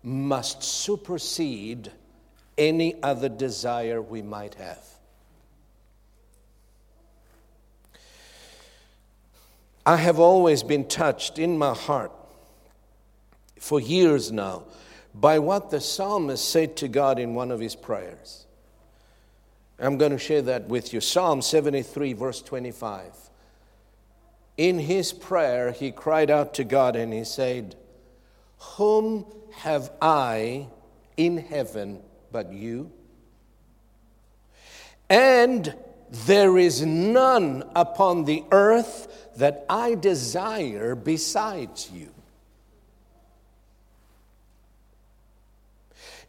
must 0.03 0.63
supersede 0.63 1.91
any 2.57 3.01
other 3.01 3.29
desire 3.29 4.01
we 4.01 4.21
might 4.21 4.55
have. 4.55 4.83
I 9.85 9.97
have 9.97 10.19
always 10.19 10.63
been 10.63 10.87
touched 10.87 11.37
in 11.37 11.57
my 11.57 11.73
heart 11.73 12.11
for 13.59 13.79
years 13.79 14.31
now 14.31 14.63
by 15.13 15.39
what 15.39 15.69
the 15.69 15.79
psalmist 15.79 16.49
said 16.49 16.75
to 16.77 16.87
God 16.87 17.19
in 17.19 17.35
one 17.35 17.51
of 17.51 17.59
his 17.59 17.75
prayers. 17.75 18.44
I'm 19.79 19.97
going 19.97 20.11
to 20.11 20.17
share 20.17 20.41
that 20.43 20.67
with 20.67 20.93
you. 20.93 21.01
Psalm 21.01 21.41
73, 21.41 22.13
verse 22.13 22.41
25. 22.41 23.13
In 24.57 24.79
his 24.79 25.11
prayer, 25.11 25.71
he 25.71 25.91
cried 25.91 26.31
out 26.31 26.53
to 26.55 26.63
God 26.63 26.95
and 26.95 27.11
he 27.11 27.25
said, 27.25 27.75
Whom 28.57 29.25
have 29.57 29.91
I 30.01 30.67
in 31.17 31.37
heaven 31.37 32.01
but 32.31 32.53
you? 32.53 32.91
And 35.09 35.75
there 36.09 36.57
is 36.57 36.81
none 36.85 37.69
upon 37.75 38.23
the 38.25 38.43
earth 38.51 39.29
that 39.35 39.65
I 39.69 39.95
desire 39.95 40.95
besides 40.95 41.91
you. 41.93 42.11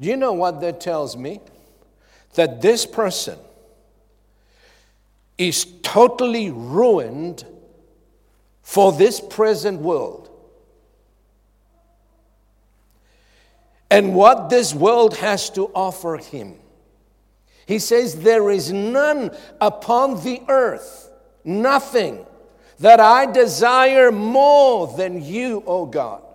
Do 0.00 0.08
you 0.08 0.16
know 0.16 0.32
what 0.32 0.60
that 0.60 0.80
tells 0.80 1.16
me? 1.16 1.40
That 2.36 2.62
this 2.62 2.86
person 2.86 3.38
is 5.36 5.66
totally 5.82 6.50
ruined 6.50 7.44
for 8.62 8.92
this 8.92 9.20
present 9.20 9.80
world. 9.80 10.30
And 13.90 14.14
what 14.14 14.48
this 14.50 14.74
world 14.74 15.16
has 15.16 15.50
to 15.50 15.66
offer 15.68 16.16
him. 16.16 16.56
He 17.66 17.78
says, 17.78 18.20
There 18.22 18.50
is 18.50 18.72
none 18.72 19.30
upon 19.60 20.22
the 20.22 20.42
earth, 20.48 21.10
nothing 21.44 22.24
that 22.80 23.00
I 23.00 23.26
desire 23.30 24.12
more 24.12 24.94
than 24.96 25.24
you, 25.24 25.62
O 25.66 25.86
God. 25.86 26.25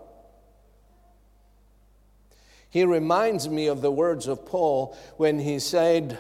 He 2.72 2.86
reminds 2.86 3.48
me 3.48 3.68
of 3.68 3.82
the 3.82 3.92
words 3.92 4.28
of 4.28 4.46
Paul 4.46 4.98
when 5.18 5.38
he 5.38 5.60
said, 5.60 6.18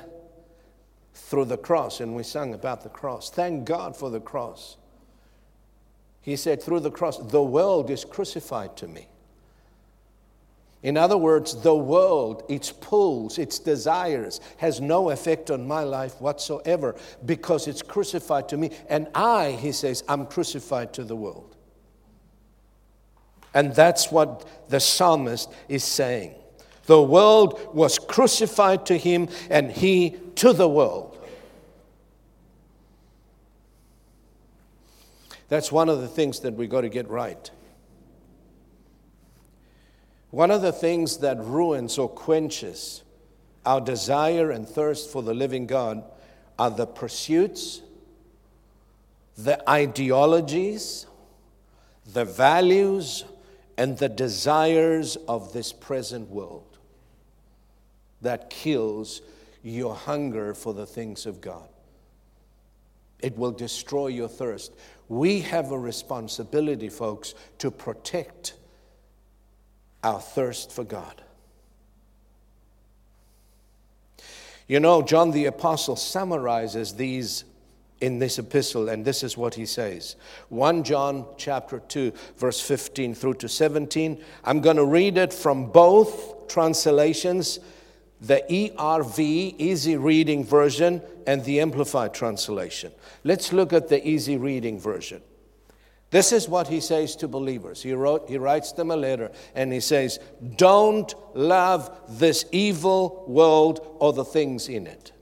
through 1.13 1.45
the 1.45 1.57
cross, 1.57 2.01
and 2.01 2.13
we 2.13 2.23
sang 2.23 2.53
about 2.53 2.83
the 2.83 2.89
cross. 2.89 3.29
Thank 3.29 3.65
God 3.65 3.95
for 3.95 4.09
the 4.09 4.19
cross. 4.19 4.75
He 6.21 6.35
said, 6.35 6.61
through 6.61 6.81
the 6.81 6.91
cross, 6.91 7.17
the 7.17 7.41
world 7.41 7.89
is 7.89 8.03
crucified 8.03 8.75
to 8.77 8.87
me. 8.87 9.07
In 10.83 10.97
other 10.97 11.17
words, 11.17 11.61
the 11.61 11.75
world, 11.75 12.43
its 12.49 12.71
pulls, 12.71 13.37
its 13.37 13.59
desires, 13.59 14.41
has 14.57 14.81
no 14.81 15.11
effect 15.11 15.49
on 15.51 15.65
my 15.65 15.83
life 15.83 16.19
whatsoever 16.19 16.95
because 17.25 17.67
it's 17.67 17.81
crucified 17.81 18.49
to 18.49 18.57
me. 18.57 18.71
And 18.89 19.07
I, 19.15 19.51
he 19.51 19.71
says, 19.71 20.03
I'm 20.09 20.25
crucified 20.25 20.91
to 20.93 21.05
the 21.05 21.15
world. 21.15 21.55
And 23.53 23.73
that's 23.73 24.11
what 24.11 24.69
the 24.69 24.79
psalmist 24.79 25.49
is 25.69 25.83
saying. 25.83 26.35
The 26.91 27.01
world 27.01 27.73
was 27.73 27.97
crucified 27.97 28.86
to 28.88 28.97
him, 28.97 29.30
and 29.49 29.71
he 29.71 30.17
to 30.36 30.51
the 30.51 30.67
world. 30.67 31.17
That's 35.47 35.71
one 35.71 35.88
of 35.88 36.01
the 36.01 36.10
things 36.10 36.41
that 36.41 36.56
we've 36.56 36.69
got 36.69 36.82
to 36.82 36.89
get 36.89 37.08
right. 37.08 37.49
One 40.32 40.51
of 40.51 40.62
the 40.62 40.73
things 40.73 41.19
that 41.19 41.41
ruins 41.41 41.97
or 41.97 42.10
quenches 42.10 43.04
our 43.65 43.80
desire 43.80 44.51
and 44.51 44.67
thirst 44.67 45.13
for 45.13 45.23
the 45.23 45.34
living 45.34 45.67
God 45.67 46.04
are 46.60 46.71
the 46.71 46.88
pursuits, 46.88 47.84
the 49.38 49.63
ideologies, 49.69 51.06
the 52.06 52.25
values, 52.25 53.23
and 53.77 53.97
the 53.97 54.10
desires 54.10 55.15
of 55.30 55.54
this 55.54 55.71
present 55.71 56.30
world 56.30 56.65
that 58.21 58.49
kills 58.49 59.21
your 59.63 59.95
hunger 59.95 60.53
for 60.53 60.73
the 60.73 60.86
things 60.86 61.25
of 61.25 61.41
God. 61.41 61.67
It 63.19 63.38
will 63.38 63.51
destroy 63.51 64.07
your 64.07 64.27
thirst. 64.27 64.71
We 65.07 65.41
have 65.41 65.71
a 65.71 65.77
responsibility, 65.77 66.89
folks, 66.89 67.36
to 67.60 67.69
protect 67.69 68.53
our 70.03 70.19
thirst 70.19 70.71
for 70.71 70.84
God. 70.84 71.21
You 74.67 74.79
know, 74.79 75.01
John 75.01 75.31
the 75.31 75.45
Apostle 75.45 75.95
summarizes 75.95 76.93
these 76.93 77.43
in 77.99 78.17
this 78.17 78.39
epistle 78.39 78.89
and 78.89 79.05
this 79.05 79.21
is 79.21 79.38
what 79.38 79.53
he 79.53 79.63
says 79.63 80.15
1 80.49 80.84
john 80.84 81.23
chapter 81.38 81.79
2 81.88 82.12
verse 82.36 82.60
15 82.60 83.13
through 83.13 83.36
to 83.36 83.47
17 83.47 84.19
i'm 84.43 84.60
going 84.60 84.75
to 84.75 84.86
read 84.86 85.19
it 85.19 85.31
from 85.31 85.71
both 85.71 86.47
translations 86.47 87.60
the 88.21 88.43
ERV, 88.49 89.55
Easy 89.57 89.97
Reading 89.97 90.45
Version, 90.45 91.01
and 91.25 91.43
the 91.43 91.60
Amplified 91.60 92.13
Translation. 92.13 92.91
Let's 93.23 93.51
look 93.51 93.73
at 93.73 93.89
the 93.89 94.07
Easy 94.07 94.38
Reading 94.38 94.79
Version. 94.79 95.21
This 96.12 96.31
is 96.31 96.47
what 96.47 96.67
he 96.67 96.81
says 96.81 97.15
to 97.17 97.27
believers. 97.27 97.81
He, 97.81 97.93
wrote, 97.93 98.29
he 98.29 98.38
writes 98.38 98.73
them 98.73 98.91
a 98.91 98.97
letter 98.97 99.31
and 99.55 99.71
he 99.71 99.79
says, 99.79 100.19
Don't 100.57 101.13
love 101.34 101.89
this 102.10 102.45
evil 102.51 103.23
world 103.27 103.95
or 103.99 104.12
the 104.13 104.25
things 104.25 104.67
in 104.67 104.88
it. 104.88 105.13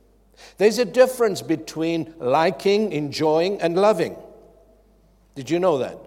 There's 0.57 0.79
a 0.79 0.85
difference 0.85 1.41
between 1.41 2.13
liking, 2.17 2.91
enjoying, 2.91 3.61
and 3.61 3.77
loving. 3.77 4.17
Did 5.35 5.49
you 5.49 5.59
know 5.59 5.77
that? 5.77 5.97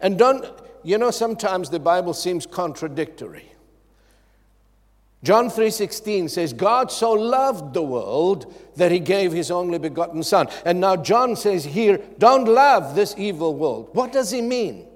And 0.00 0.18
don't, 0.18 0.46
you 0.82 0.96
know, 0.98 1.10
sometimes 1.10 1.68
the 1.70 1.78
Bible 1.78 2.14
seems 2.14 2.46
contradictory. 2.46 3.53
John 5.24 5.48
3:16 5.48 6.28
says 6.28 6.52
God 6.52 6.92
so 6.92 7.12
loved 7.12 7.72
the 7.72 7.82
world 7.82 8.52
that 8.76 8.92
he 8.92 9.00
gave 9.00 9.32
his 9.32 9.50
only 9.50 9.78
begotten 9.78 10.22
son. 10.22 10.48
And 10.66 10.80
now 10.80 10.96
John 10.96 11.34
says 11.34 11.64
here, 11.64 11.98
don't 12.18 12.44
love 12.44 12.94
this 12.94 13.14
evil 13.16 13.54
world. 13.54 13.88
What 13.94 14.12
does 14.12 14.30
he 14.30 14.42
mean? 14.42 14.86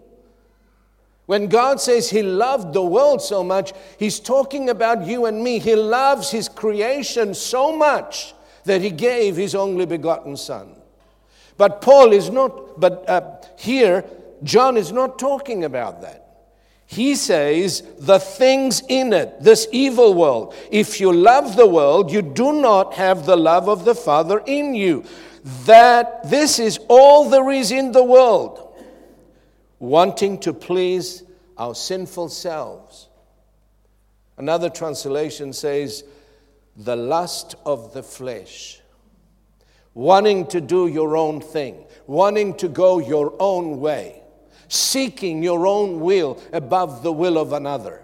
When 1.25 1.47
God 1.47 1.81
says 1.81 2.11
he 2.11 2.23
loved 2.23 2.75
the 2.75 2.83
world 2.83 3.23
so 3.23 3.43
much, 3.43 3.73
he's 3.99 4.21
talking 4.21 4.69
about 4.69 5.07
you 5.07 5.25
and 5.25 5.43
me. 5.43 5.59
He 5.59 5.75
loves 5.75 6.31
his 6.31 6.49
creation 6.49 7.33
so 7.33 7.75
much 7.75 8.35
that 8.65 8.83
he 8.83 8.91
gave 8.91 9.35
his 9.35 9.55
only 9.55 9.87
begotten 9.87 10.37
son. 10.37 10.77
But 11.57 11.81
Paul 11.81 12.13
is 12.13 12.29
not 12.29 12.79
but 12.79 13.09
uh, 13.09 13.23
here 13.57 14.05
John 14.43 14.77
is 14.77 14.93
not 14.93 15.19
talking 15.19 15.65
about 15.65 16.03
that. 16.03 16.28
He 16.91 17.17
says, 17.17 17.83
the 17.99 18.19
things 18.19 18.83
in 18.89 19.13
it, 19.13 19.43
this 19.43 19.69
evil 19.73 20.15
world. 20.15 20.55
If 20.71 21.01
you 21.01 21.13
love 21.13 21.55
the 21.55 21.67
world, 21.67 22.11
you 22.11 22.23
do 22.23 22.51
not 22.51 22.95
have 22.95 23.27
the 23.27 23.37
love 23.37 23.69
of 23.69 23.85
the 23.85 23.95
Father 23.95 24.43
in 24.47 24.75
you. 24.75 25.05
that 25.65 26.29
this 26.29 26.59
is 26.59 26.79
all 26.89 27.29
there 27.29 27.51
is 27.51 27.71
in 27.71 27.93
the 27.93 28.03
world, 28.03 28.77
wanting 29.79 30.39
to 30.41 30.53
please 30.53 31.23
our 31.57 31.75
sinful 31.75 32.29
selves. 32.29 33.09
Another 34.37 34.71
translation 34.71 35.53
says, 35.53 36.05
the 36.77 36.97
lust 36.97 37.57
of 37.65 37.93
the 37.93 38.03
flesh, 38.03 38.81
wanting 39.95 40.47
to 40.47 40.61
do 40.61 40.87
your 40.87 41.17
own 41.17 41.41
thing, 41.41 41.85
wanting 42.07 42.55
to 42.55 42.69
go 42.69 42.99
your 42.99 43.35
own 43.41 43.81
way, 43.81 44.23
seeking 44.69 45.43
your 45.43 45.67
own 45.67 46.01
will 46.01 46.41
above 46.53 47.03
the 47.03 47.13
will 47.13 47.39
of 47.39 47.53
another, 47.53 48.03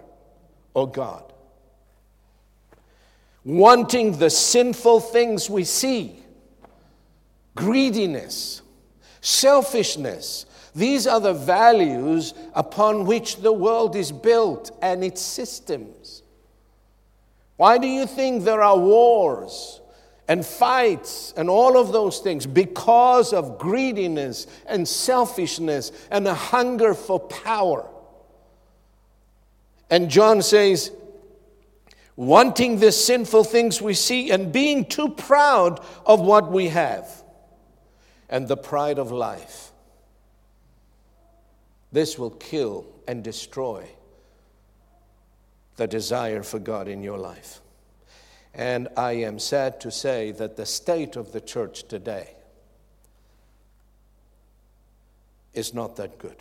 or 0.73 0.89
God. 0.89 1.31
Wanting 3.43 4.17
the 4.17 4.29
sinful 4.29 4.99
things 4.99 5.49
we 5.49 5.63
see, 5.63 6.19
greediness, 7.55 8.61
selfishness. 9.21 10.45
These 10.73 11.07
are 11.07 11.21
the 11.21 11.33
values 11.33 12.33
upon 12.53 13.05
which 13.05 13.37
the 13.37 13.53
world 13.53 13.95
is 13.95 14.11
built 14.11 14.77
and 14.81 15.03
its 15.03 15.21
systems. 15.21 16.23
Why 17.57 17.77
do 17.77 17.87
you 17.87 18.05
think 18.05 18.43
there 18.43 18.61
are 18.61 18.77
wars 18.77 19.79
and 20.27 20.45
fights 20.45 21.33
and 21.37 21.49
all 21.49 21.77
of 21.77 21.91
those 21.91 22.19
things? 22.19 22.45
Because 22.45 23.33
of 23.33 23.57
greediness 23.57 24.47
and 24.65 24.87
selfishness 24.87 25.91
and 26.09 26.27
a 26.27 26.33
hunger 26.33 26.93
for 26.93 27.19
power. 27.19 27.87
And 29.89 30.09
John 30.09 30.41
says, 30.41 30.91
wanting 32.15 32.79
the 32.79 32.91
sinful 32.91 33.43
things 33.43 33.81
we 33.81 33.93
see 33.93 34.31
and 34.31 34.51
being 34.51 34.85
too 34.85 35.09
proud 35.09 35.83
of 36.05 36.21
what 36.21 36.51
we 36.51 36.69
have 36.69 37.23
and 38.29 38.47
the 38.47 38.57
pride 38.57 38.97
of 38.97 39.11
life. 39.11 39.71
This 41.91 42.17
will 42.17 42.31
kill 42.31 42.85
and 43.07 43.23
destroy 43.23 43.87
the 45.75 45.87
desire 45.87 46.41
for 46.41 46.59
God 46.59 46.87
in 46.87 47.03
your 47.03 47.17
life. 47.17 47.61
And 48.55 48.87
I 48.95 49.11
am 49.13 49.37
sad 49.37 49.81
to 49.81 49.91
say 49.91 50.31
that 50.31 50.55
the 50.55 50.65
state 50.65 51.17
of 51.17 51.33
the 51.33 51.41
church 51.41 51.83
today 51.89 52.29
is 55.53 55.73
not 55.73 55.97
that 55.97 56.17
good. 56.17 56.37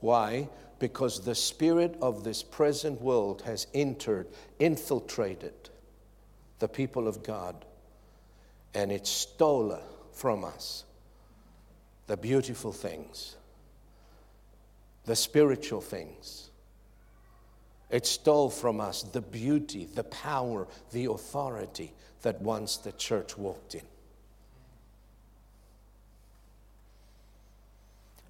Why? 0.00 0.48
Because 0.80 1.24
the 1.24 1.36
spirit 1.36 1.96
of 2.02 2.24
this 2.24 2.42
present 2.42 3.00
world 3.00 3.42
has 3.42 3.68
entered, 3.74 4.26
infiltrated 4.58 5.54
the 6.58 6.68
people 6.68 7.06
of 7.06 7.22
God, 7.22 7.64
and 8.74 8.90
it 8.90 9.06
stole 9.06 9.78
from 10.12 10.44
us 10.44 10.84
the 12.08 12.16
beautiful 12.16 12.72
things, 12.72 13.36
the 15.04 15.16
spiritual 15.16 15.80
things 15.80 16.43
it 17.94 18.06
stole 18.06 18.50
from 18.50 18.80
us 18.80 19.04
the 19.04 19.20
beauty, 19.20 19.84
the 19.94 20.02
power, 20.02 20.66
the 20.90 21.04
authority 21.04 21.92
that 22.22 22.42
once 22.42 22.76
the 22.76 22.90
church 22.90 23.38
walked 23.38 23.76
in. 23.76 23.82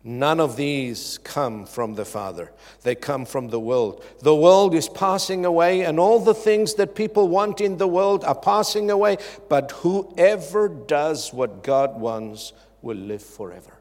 None 0.06 0.38
of 0.38 0.56
these 0.56 1.18
come 1.24 1.64
from 1.64 1.94
the 1.94 2.04
Father. 2.04 2.52
They 2.82 2.94
come 2.94 3.24
from 3.24 3.48
the 3.48 3.58
world. 3.58 4.04
The 4.20 4.36
world 4.36 4.74
is 4.74 4.86
passing 4.86 5.46
away, 5.46 5.80
and 5.80 5.98
all 5.98 6.20
the 6.20 6.34
things 6.34 6.74
that 6.74 6.94
people 6.94 7.28
want 7.28 7.62
in 7.62 7.78
the 7.78 7.88
world 7.88 8.22
are 8.22 8.34
passing 8.34 8.90
away. 8.90 9.16
But 9.48 9.70
whoever 9.70 10.68
does 10.68 11.32
what 11.32 11.64
God 11.64 11.98
wants 11.98 12.52
will 12.82 12.98
live 12.98 13.22
forever. 13.22 13.78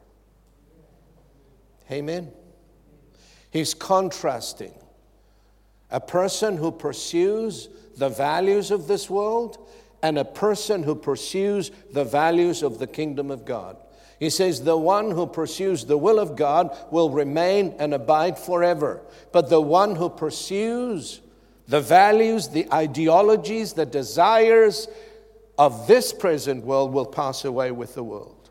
Amen. 1.92 2.32
He's 3.52 3.74
contrasting 3.74 4.76
a 5.94 6.00
person 6.00 6.58
who 6.58 6.72
pursues 6.72 7.70
the 7.96 8.10
values 8.10 8.72
of 8.72 8.88
this 8.88 9.10
world 9.10 9.70
and 10.02 10.18
a 10.18 10.26
person 10.26 10.82
who 10.82 10.96
pursues 10.96 11.72
the 11.94 12.04
values 12.04 12.64
of 12.64 12.80
the 12.80 12.88
kingdom 12.88 13.30
of 13.30 13.46
God. 13.46 13.78
He 14.20 14.32
says, 14.32 14.64
The 14.64 14.78
one 14.78 15.12
who 15.12 15.28
pursues 15.28 15.86
the 15.86 15.98
will 15.98 16.20
of 16.20 16.36
God 16.36 16.76
will 16.92 17.12
remain 17.12 17.76
and 17.78 17.94
abide 17.94 18.40
forever. 18.40 19.02
But 19.32 19.50
the 19.50 19.62
one 19.62 19.96
who 19.96 20.10
pursues 20.10 21.22
the 21.68 21.80
values, 21.80 22.50
the 22.50 22.68
ideologies, 22.74 23.74
the 23.74 23.86
desires 23.86 24.88
of 25.58 25.88
this 25.88 26.12
present 26.12 26.66
world 26.66 26.92
will 26.92 27.06
pass 27.06 27.46
away 27.46 27.72
with 27.72 27.94
the 27.94 28.04
world, 28.04 28.50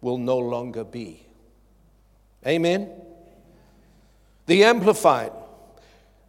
will 0.00 0.18
no 0.18 0.38
longer 0.38 0.82
be. 0.82 1.24
Amen? 2.44 2.90
The 4.46 4.64
Amplified. 4.64 5.32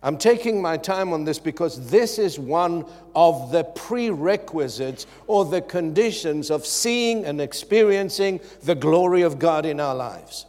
I'm 0.04 0.18
taking 0.18 0.62
my 0.62 0.78
time 0.78 1.12
on 1.12 1.24
this 1.24 1.40
because 1.40 1.90
this 1.90 2.20
is 2.20 2.38
one 2.38 2.86
of 3.16 3.52
the 3.52 3.64
prerequisites 3.64 5.08
or 5.26 5.44
the 5.46 5.62
conditions 5.62 6.52
of 6.52 6.66
seeing 6.66 7.26
and 7.26 7.42
experiencing 7.42 8.40
the 8.64 8.76
glory 8.76 9.24
of 9.24 9.40
God 9.40 9.66
in 9.66 9.80
our 9.80 9.96
lives. 9.96 10.46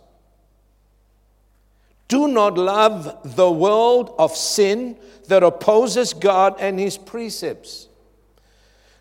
Do 2.08 2.28
not 2.28 2.56
love 2.56 3.36
the 3.36 3.50
world 3.50 4.14
of 4.18 4.36
sin 4.36 4.96
that 5.28 5.42
opposes 5.42 6.12
God 6.14 6.56
and 6.58 6.78
His 6.78 6.96
precepts, 6.96 7.88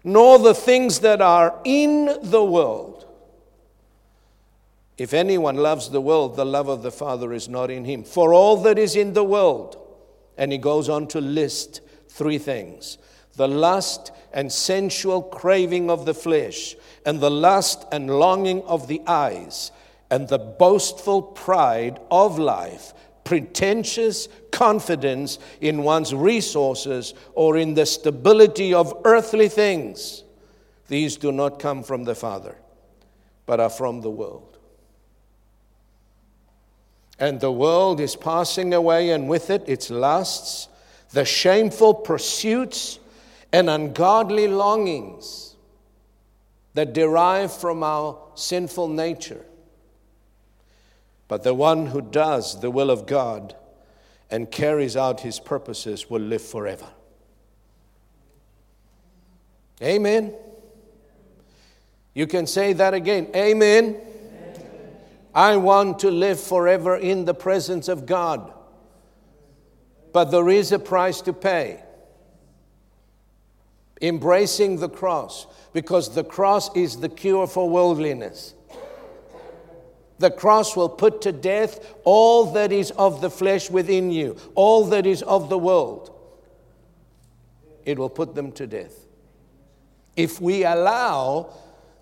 nor 0.03 0.39
the 0.39 0.53
things 0.53 0.99
that 0.99 1.21
are 1.21 1.59
in 1.63 2.17
the 2.21 2.43
world. 2.43 3.05
If 4.97 5.13
anyone 5.13 5.57
loves 5.57 5.89
the 5.89 6.01
world, 6.01 6.35
the 6.35 6.45
love 6.45 6.69
of 6.69 6.81
the 6.81 6.91
Father 6.91 7.31
is 7.31 7.47
not 7.47 7.69
in 7.69 7.85
him. 7.85 8.03
For 8.03 8.33
all 8.33 8.57
that 8.63 8.79
is 8.79 8.95
in 8.95 9.13
the 9.13 9.23
world, 9.23 9.77
and 10.37 10.51
he 10.51 10.57
goes 10.57 10.89
on 10.89 11.07
to 11.07 11.21
list 11.21 11.81
three 12.09 12.37
things 12.37 12.97
the 13.35 13.47
lust 13.47 14.11
and 14.33 14.51
sensual 14.51 15.21
craving 15.21 15.89
of 15.89 16.05
the 16.05 16.13
flesh, 16.13 16.75
and 17.05 17.19
the 17.19 17.29
lust 17.29 17.85
and 17.91 18.09
longing 18.09 18.63
of 18.63 18.87
the 18.87 19.01
eyes, 19.05 19.71
and 20.09 20.27
the 20.27 20.39
boastful 20.39 21.21
pride 21.21 21.99
of 22.09 22.39
life, 22.39 22.93
pretentious 23.23 24.27
confidence 24.51 25.37
in 25.61 25.83
one's 25.83 26.15
resources 26.15 27.13
or 27.33 27.57
in 27.57 27.75
the 27.75 27.85
stability 27.85 28.73
of 28.73 28.93
earthly 29.05 29.49
things. 29.49 30.23
These 30.87 31.17
do 31.17 31.31
not 31.31 31.59
come 31.59 31.83
from 31.83 32.05
the 32.05 32.15
Father, 32.15 32.55
but 33.45 33.59
are 33.59 33.69
from 33.69 34.01
the 34.01 34.09
world. 34.09 34.46
And 37.19 37.39
the 37.39 37.51
world 37.51 37.99
is 37.99 38.15
passing 38.15 38.73
away, 38.73 39.09
and 39.09 39.27
with 39.27 39.49
it, 39.49 39.67
its 39.67 39.89
lusts, 39.89 40.67
the 41.11 41.25
shameful 41.25 41.93
pursuits, 41.93 42.99
and 43.51 43.69
ungodly 43.69 44.47
longings 44.47 45.55
that 46.73 46.93
derive 46.93 47.51
from 47.51 47.81
our 47.81 48.19
sinful 48.35 48.89
nature. 48.89 49.43
But 51.27 51.43
the 51.43 51.53
one 51.53 51.87
who 51.87 52.01
does 52.01 52.61
the 52.61 52.69
will 52.69 52.91
of 52.91 53.07
God 53.07 53.55
and 54.29 54.51
carries 54.51 54.95
out 54.95 55.21
his 55.21 55.39
purposes 55.39 56.09
will 56.09 56.21
live 56.21 56.41
forever. 56.41 56.87
Amen. 59.81 60.33
You 62.13 62.27
can 62.27 62.47
say 62.47 62.73
that 62.73 62.93
again. 62.93 63.27
Amen. 63.35 64.01
I 65.37 65.55
want 65.55 65.99
to 65.99 66.09
live 66.09 66.39
forever 66.39 66.97
in 66.97 67.25
the 67.25 67.33
presence 67.35 67.89
of 67.89 68.07
God. 68.07 68.51
But 70.11 70.31
there 70.31 70.49
is 70.49 70.71
a 70.71 70.79
price 70.79 71.21
to 71.21 71.31
pay. 71.31 71.83
Embracing 74.01 74.79
the 74.79 74.89
cross, 74.89 75.45
because 75.73 76.15
the 76.15 76.23
cross 76.23 76.75
is 76.75 76.97
the 76.97 77.09
cure 77.09 77.45
for 77.45 77.69
worldliness. 77.69 78.55
The 80.17 80.31
cross 80.31 80.75
will 80.75 80.89
put 80.89 81.21
to 81.21 81.31
death 81.31 81.85
all 82.03 82.53
that 82.53 82.71
is 82.71 82.89
of 82.89 83.21
the 83.21 83.29
flesh 83.29 83.69
within 83.69 84.09
you, 84.09 84.37
all 84.55 84.85
that 84.85 85.05
is 85.05 85.21
of 85.21 85.49
the 85.49 85.57
world. 85.59 86.15
It 87.85 87.99
will 87.99 88.09
put 88.09 88.33
them 88.33 88.51
to 88.53 88.65
death. 88.65 89.05
If 90.15 90.41
we 90.41 90.63
allow 90.63 91.53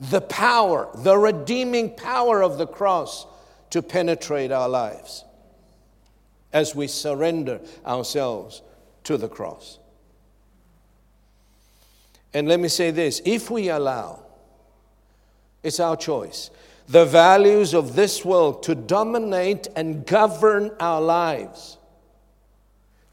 the 0.10 0.22
power, 0.22 0.90
the 0.96 1.18
redeeming 1.18 1.96
power 1.96 2.44
of 2.44 2.58
the 2.58 2.68
cross 2.68 3.26
to 3.70 3.82
penetrate 3.82 4.52
our 4.52 4.70
lives 4.70 5.24
as 6.54 6.76
we 6.76 6.88
surrender 6.88 7.60
ourselves 7.86 8.62
to 9.04 9.18
the 9.18 9.28
cross. 9.28 9.80
And 12.34 12.48
let 12.48 12.60
me 12.60 12.68
say 12.68 12.92
this 12.92 13.22
if 13.26 13.50
we 13.50 13.70
allow, 13.70 14.22
it's 15.64 15.80
our 15.80 15.96
choice, 15.96 16.50
the 16.88 17.06
values 17.06 17.74
of 17.74 17.96
this 17.96 18.24
world 18.24 18.64
to 18.64 18.76
dominate 18.76 19.68
and 19.76 20.06
govern 20.06 20.72
our 20.80 21.02
lives, 21.02 21.78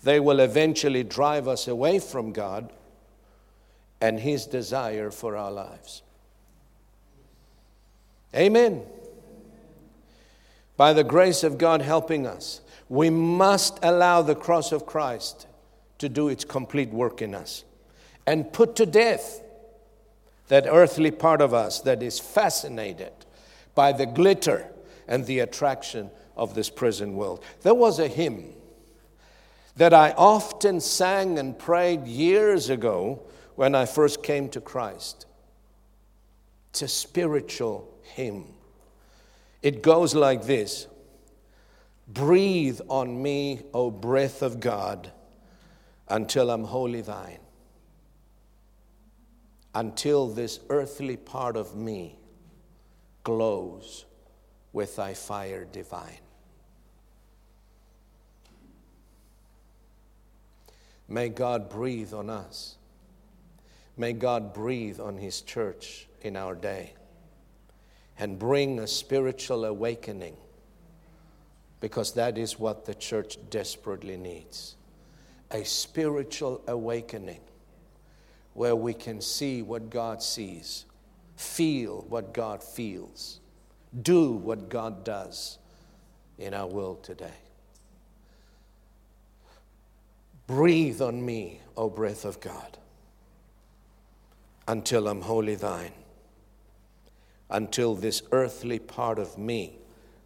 they 0.02 0.20
will 0.20 0.40
eventually 0.40 1.05
drive 1.05 1.48
us 1.48 1.68
away 1.68 1.98
from 1.98 2.33
God 2.33 2.72
and 4.00 4.18
His 4.18 4.46
desire 4.46 5.11
for 5.11 5.37
our 5.37 5.50
lives. 5.50 6.02
Amen. 8.34 8.82
By 10.76 10.92
the 10.92 11.04
grace 11.04 11.44
of 11.44 11.58
God 11.58 11.82
helping 11.82 12.26
us, 12.26 12.60
we 12.88 13.10
must 13.10 13.78
allow 13.82 14.22
the 14.22 14.34
cross 14.34 14.72
of 14.72 14.86
Christ 14.86 15.46
to 15.98 16.08
do 16.08 16.28
its 16.28 16.44
complete 16.44 16.90
work 16.90 17.22
in 17.22 17.34
us 17.34 17.64
and 18.26 18.52
put 18.52 18.76
to 18.76 18.86
death 18.86 19.42
that 20.48 20.66
earthly 20.66 21.10
part 21.10 21.40
of 21.40 21.54
us 21.54 21.80
that 21.80 22.02
is 22.02 22.18
fascinated 22.18 23.12
by 23.74 23.92
the 23.92 24.06
glitter 24.06 24.66
and 25.06 25.24
the 25.26 25.38
attraction 25.40 26.10
of 26.36 26.54
this 26.54 26.70
present 26.70 27.14
world. 27.14 27.42
There 27.62 27.74
was 27.74 27.98
a 27.98 28.08
hymn 28.08 28.52
that 29.76 29.94
I 29.94 30.10
often 30.12 30.80
sang 30.80 31.38
and 31.38 31.58
prayed 31.58 32.06
years 32.06 32.68
ago 32.68 33.22
when 33.54 33.74
I 33.74 33.86
first 33.86 34.22
came 34.22 34.48
to 34.50 34.60
Christ. 34.60 35.26
It's 36.70 36.82
a 36.82 36.88
spiritual 36.88 37.91
hymn. 38.14 38.44
It 39.62 39.83
goes 39.83 40.14
like 40.14 40.44
this 40.44 40.87
Breathe 42.09 42.81
on 42.88 43.22
me, 43.22 43.62
O 43.72 43.90
breath 43.90 44.42
of 44.42 44.61
God, 44.61 45.11
until 46.09 46.51
I'm 46.51 46.64
wholly 46.64 47.01
thine, 47.01 47.38
until 49.75 50.29
this 50.29 50.61
earthly 50.68 51.16
part 51.16 51.57
of 51.57 51.75
me 51.77 52.18
glows 53.25 54.05
with 54.72 54.96
thy 54.96 55.14
fire 55.14 55.64
divine. 55.64 56.18
May 61.09 61.29
God 61.29 61.68
breathe 61.68 62.12
on 62.14 62.31
us. 62.31 62.77
May 63.96 64.14
God 64.14 64.55
breathe 64.55 64.98
on 64.98 65.18
His 65.18 65.42
church 65.42 66.09
in 66.22 66.37
our 66.37 66.55
day 66.55 66.94
and 68.18 68.38
bring 68.38 68.79
a 68.79 68.87
spiritual 68.87 69.64
awakening 69.64 70.37
because 71.81 72.12
that 72.12 72.38
is 72.38 72.59
what 72.59 72.85
the 72.85 72.94
church 72.94 73.38
desperately 73.51 74.16
needs 74.16 74.77
a 75.53 75.64
spiritual 75.64 76.62
awakening 76.66 77.40
where 78.55 78.75
we 78.77 78.94
can 78.94 79.20
see 79.20 79.62
what 79.62 79.90
God 79.90 80.22
sees, 80.22 80.85
feel 81.37 82.05
what 82.09 82.35
God 82.35 82.62
feels, 82.62 83.40
do 84.03 84.33
what 84.33 84.68
God 84.68 85.05
does 85.05 85.59
in 86.38 86.55
our 86.55 86.66
world 86.66 87.05
today. 87.05 87.35
Breathe 90.46 91.01
on 91.01 91.25
me, 91.25 91.61
O 91.77 91.88
breath 91.88 92.25
of 92.25 92.40
God, 92.40 92.79
until 94.68 95.09
I'm 95.09 95.20
wholly 95.22 95.55
thine, 95.55 95.92
until 97.52 97.94
this 97.94 98.22
earthly 98.32 98.78
part 98.78 99.18
of 99.18 99.38
me 99.38 99.78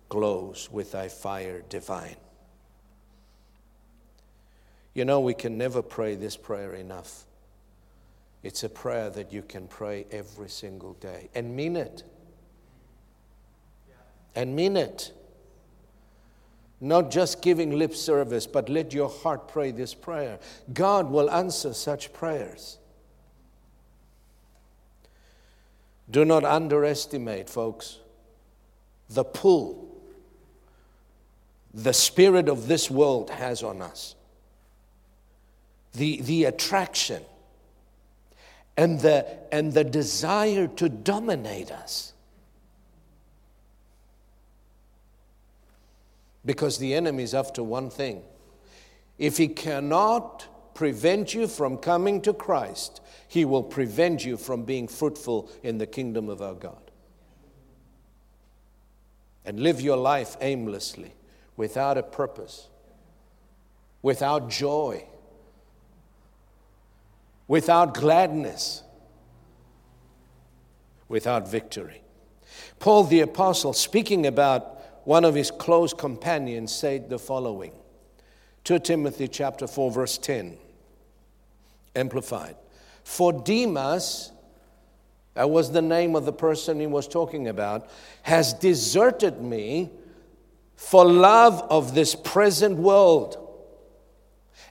glows 0.09 0.71
with 0.71 0.93
thy 0.93 1.09
fire 1.09 1.63
divine. 1.69 2.17
You 4.95 5.05
know, 5.05 5.21
we 5.21 5.35
can 5.35 5.59
never 5.59 5.83
pray 5.83 6.15
this 6.15 6.37
prayer 6.37 6.73
enough. 6.73 7.25
It's 8.43 8.63
a 8.63 8.69
prayer 8.69 9.11
that 9.11 9.33
you 9.33 9.43
can 9.43 9.67
pray 9.67 10.07
every 10.11 10.49
single 10.49 10.95
day 10.95 11.29
and 11.35 11.55
mean 11.55 11.77
it. 11.77 12.05
And 14.35 14.55
mean 14.55 14.77
it. 14.77 15.13
Not 16.81 17.11
just 17.11 17.43
giving 17.43 17.79
lip 17.79 17.95
service, 17.95 18.47
but 18.47 18.69
let 18.69 18.95
your 18.95 19.09
heart 19.09 19.49
pray 19.49 19.73
this 19.73 19.95
prayer. 19.95 20.39
God 20.73 21.11
will 21.11 21.31
answer 21.31 21.75
such 21.75 22.13
prayers. 22.13 22.79
Do 26.11 26.25
not 26.25 26.45
underestimate, 26.45 27.49
folks, 27.49 27.99
the 29.09 29.25
pull 29.25 29.87
the 31.77 31.93
spirit 31.93 32.49
of 32.49 32.69
this 32.69 32.91
world 32.91 33.29
has 33.29 33.63
on 33.63 33.83
us, 33.83 34.15
the, 35.93 36.23
the 36.23 36.45
attraction, 36.45 37.23
and 38.79 38.99
the, 39.01 39.27
and 39.53 39.75
the 39.75 39.85
desire 39.85 40.69
to 40.69 40.89
dominate 40.89 41.71
us. 41.71 42.15
Because 46.47 46.79
the 46.79 46.95
enemy 46.95 47.25
is 47.25 47.35
after 47.35 47.63
one 47.63 47.91
thing. 47.91 48.23
If 49.19 49.37
he 49.37 49.49
cannot 49.49 50.47
prevent 50.75 51.35
you 51.35 51.47
from 51.47 51.77
coming 51.77 52.23
to 52.23 52.33
Christ, 52.33 53.03
he 53.37 53.45
will 53.45 53.63
prevent 53.63 54.25
you 54.25 54.35
from 54.39 54.63
being 54.63 54.89
fruitful 54.89 55.51
in 55.63 55.77
the 55.77 55.87
kingdom 55.87 56.31
of 56.31 56.41
our 56.41 56.55
God. 56.55 56.91
And 59.45 59.61
live 59.61 59.79
your 59.79 59.99
life 59.99 60.39
aimlessly, 60.41 61.13
without 61.55 61.99
a 61.99 62.03
purpose, 62.03 62.69
without 64.01 64.49
joy, 64.49 65.05
without 67.47 67.93
gladness, 67.93 68.83
without 71.07 71.47
victory. 71.47 72.01
Paul 72.79 73.05
the 73.05 73.21
Apostle, 73.21 73.75
speaking 73.75 74.27
about 74.27 75.07
one 75.07 75.27
of 75.27 75.35
his 75.35 75.51
close 75.51 75.93
companions 75.93 76.75
said 76.75 77.11
the 77.11 77.19
following 77.19 77.73
2 78.65 78.79
Timothy 78.79 79.29
chapter 79.29 79.67
4 79.67 79.91
verse 79.91 80.17
10 80.17 80.57
amplified 81.95 82.57
for 83.07 83.33
Demas 83.33 84.33
that 85.35 85.49
was 85.49 85.71
the 85.71 85.81
name 85.81 86.17
of 86.17 86.25
the 86.25 86.33
person 86.33 86.81
he 86.81 86.89
was 86.89 87.07
talking 87.07 87.47
about 87.47 87.89
has 88.23 88.53
deserted 88.53 89.41
me 89.41 89.91
for 90.75 91.05
love 91.05 91.63
of 91.71 91.95
this 91.95 92.17
present 92.17 92.77
world 92.77 93.37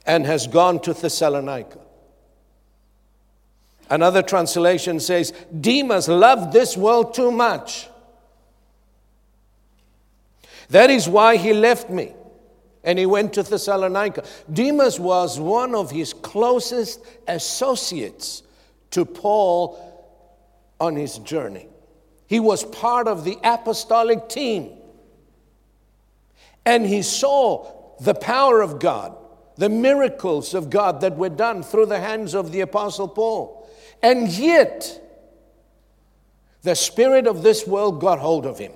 and 0.04 0.26
has 0.26 0.46
gone 0.46 0.80
to 0.80 0.92
Thessalonica. 0.92 1.78
Another 3.88 4.20
translation 4.20 5.00
says, 5.00 5.32
Demas 5.58 6.06
loved 6.06 6.52
this 6.52 6.76
world 6.76 7.14
too 7.14 7.30
much 7.30 7.88
that 10.68 10.90
is 10.90 11.08
why 11.08 11.36
he 11.36 11.54
left 11.54 11.88
me 11.88 12.12
and 12.86 13.00
he 13.00 13.04
went 13.04 13.32
to 13.34 13.42
Thessalonica. 13.42 14.24
Demas 14.50 14.98
was 14.98 15.40
one 15.40 15.74
of 15.74 15.90
his 15.90 16.14
closest 16.14 17.04
associates 17.26 18.44
to 18.92 19.04
Paul 19.04 19.82
on 20.80 20.94
his 20.94 21.18
journey. 21.18 21.66
He 22.28 22.38
was 22.38 22.64
part 22.64 23.08
of 23.08 23.24
the 23.24 23.38
apostolic 23.42 24.28
team. 24.28 24.70
And 26.64 26.86
he 26.86 27.02
saw 27.02 27.72
the 28.00 28.14
power 28.14 28.62
of 28.62 28.78
God, 28.78 29.16
the 29.56 29.68
miracles 29.68 30.54
of 30.54 30.70
God 30.70 31.00
that 31.00 31.16
were 31.16 31.28
done 31.28 31.64
through 31.64 31.86
the 31.86 32.00
hands 32.00 32.34
of 32.34 32.52
the 32.52 32.60
apostle 32.60 33.08
Paul. 33.08 33.68
And 34.00 34.28
yet, 34.28 35.02
the 36.62 36.76
spirit 36.76 37.26
of 37.26 37.42
this 37.42 37.66
world 37.66 38.00
got 38.00 38.20
hold 38.20 38.46
of 38.46 38.58
him. 38.58 38.72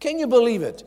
Can 0.00 0.18
you 0.18 0.26
believe 0.26 0.62
it? 0.62 0.82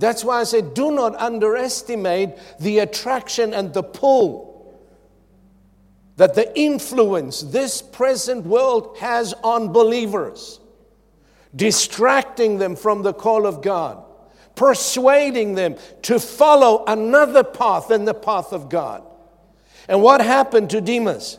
That's 0.00 0.24
why 0.24 0.40
I 0.40 0.44
say 0.44 0.62
do 0.62 0.90
not 0.90 1.14
underestimate 1.16 2.30
the 2.58 2.78
attraction 2.78 3.52
and 3.52 3.72
the 3.74 3.82
pull 3.82 4.48
that 6.16 6.34
the 6.34 6.58
influence 6.58 7.42
this 7.42 7.82
present 7.82 8.46
world 8.46 8.96
has 8.98 9.34
on 9.44 9.72
believers, 9.72 10.58
distracting 11.54 12.56
them 12.56 12.76
from 12.76 13.02
the 13.02 13.12
call 13.12 13.46
of 13.46 13.60
God, 13.60 14.02
persuading 14.54 15.54
them 15.54 15.76
to 16.02 16.18
follow 16.18 16.82
another 16.86 17.44
path 17.44 17.88
than 17.88 18.06
the 18.06 18.14
path 18.14 18.54
of 18.54 18.70
God. 18.70 19.02
And 19.86 20.02
what 20.02 20.22
happened 20.22 20.70
to 20.70 20.80
Demas? 20.80 21.38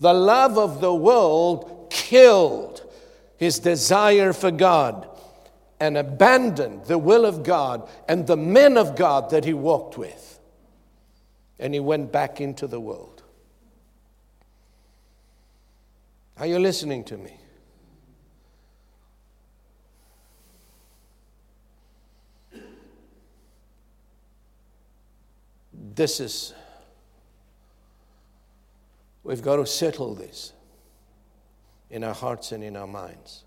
The 0.00 0.14
love 0.14 0.56
of 0.56 0.80
the 0.80 0.94
world 0.94 1.88
killed 1.90 2.82
his 3.36 3.58
desire 3.58 4.32
for 4.32 4.50
God 4.50 5.10
and 5.84 5.98
abandoned 5.98 6.86
the 6.86 6.96
will 6.96 7.26
of 7.26 7.42
God 7.42 7.86
and 8.08 8.26
the 8.26 8.38
men 8.38 8.78
of 8.78 8.96
God 8.96 9.28
that 9.28 9.44
he 9.44 9.52
walked 9.52 9.98
with. 9.98 10.40
And 11.58 11.74
he 11.74 11.80
went 11.80 12.10
back 12.10 12.40
into 12.40 12.66
the 12.66 12.80
world. 12.80 13.22
Are 16.38 16.46
you 16.46 16.58
listening 16.58 17.04
to 17.04 17.18
me? 17.18 17.36
This 25.94 26.18
is, 26.18 26.54
we've 29.22 29.42
got 29.42 29.56
to 29.56 29.66
settle 29.66 30.14
this 30.14 30.54
in 31.90 32.02
our 32.02 32.14
hearts 32.14 32.52
and 32.52 32.64
in 32.64 32.74
our 32.74 32.86
minds. 32.86 33.44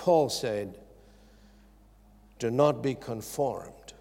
Paul 0.00 0.30
said, 0.30 0.78
Do 2.38 2.50
not 2.50 2.82
be 2.82 2.94
conformed 2.94 3.92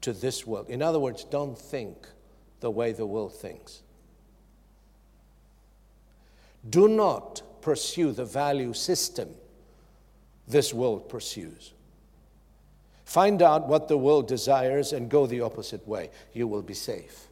to 0.00 0.14
this 0.14 0.46
world. 0.46 0.70
In 0.70 0.80
other 0.80 0.98
words, 0.98 1.24
don't 1.24 1.58
think 1.58 2.08
the 2.60 2.70
way 2.70 2.92
the 2.92 3.04
world 3.04 3.34
thinks. 3.34 3.82
Do 6.70 6.88
not 6.88 7.42
pursue 7.60 8.12
the 8.12 8.24
value 8.24 8.72
system 8.72 9.28
this 10.48 10.72
world 10.72 11.10
pursues. 11.10 11.74
Find 13.04 13.42
out 13.42 13.68
what 13.68 13.88
the 13.88 13.98
world 13.98 14.26
desires 14.26 14.94
and 14.94 15.10
go 15.10 15.26
the 15.26 15.42
opposite 15.42 15.86
way. 15.86 16.08
You 16.32 16.48
will 16.48 16.62
be 16.62 16.72
safe. 16.72 17.26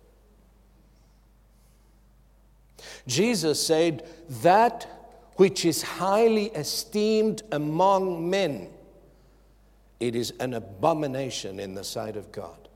Jesus 3.07 3.66
said, 3.66 4.07
That 4.42 4.97
which 5.38 5.64
is 5.64 5.83
highly 5.83 6.46
esteemed 6.46 7.42
among 7.53 8.29
men, 8.29 8.68
it 10.01 10.16
is 10.16 10.33
an 10.40 10.53
abomination 10.53 11.61
in 11.61 11.74
the 11.74 11.85
sight 11.85 12.16
of 12.16 12.33
God. 12.33 12.68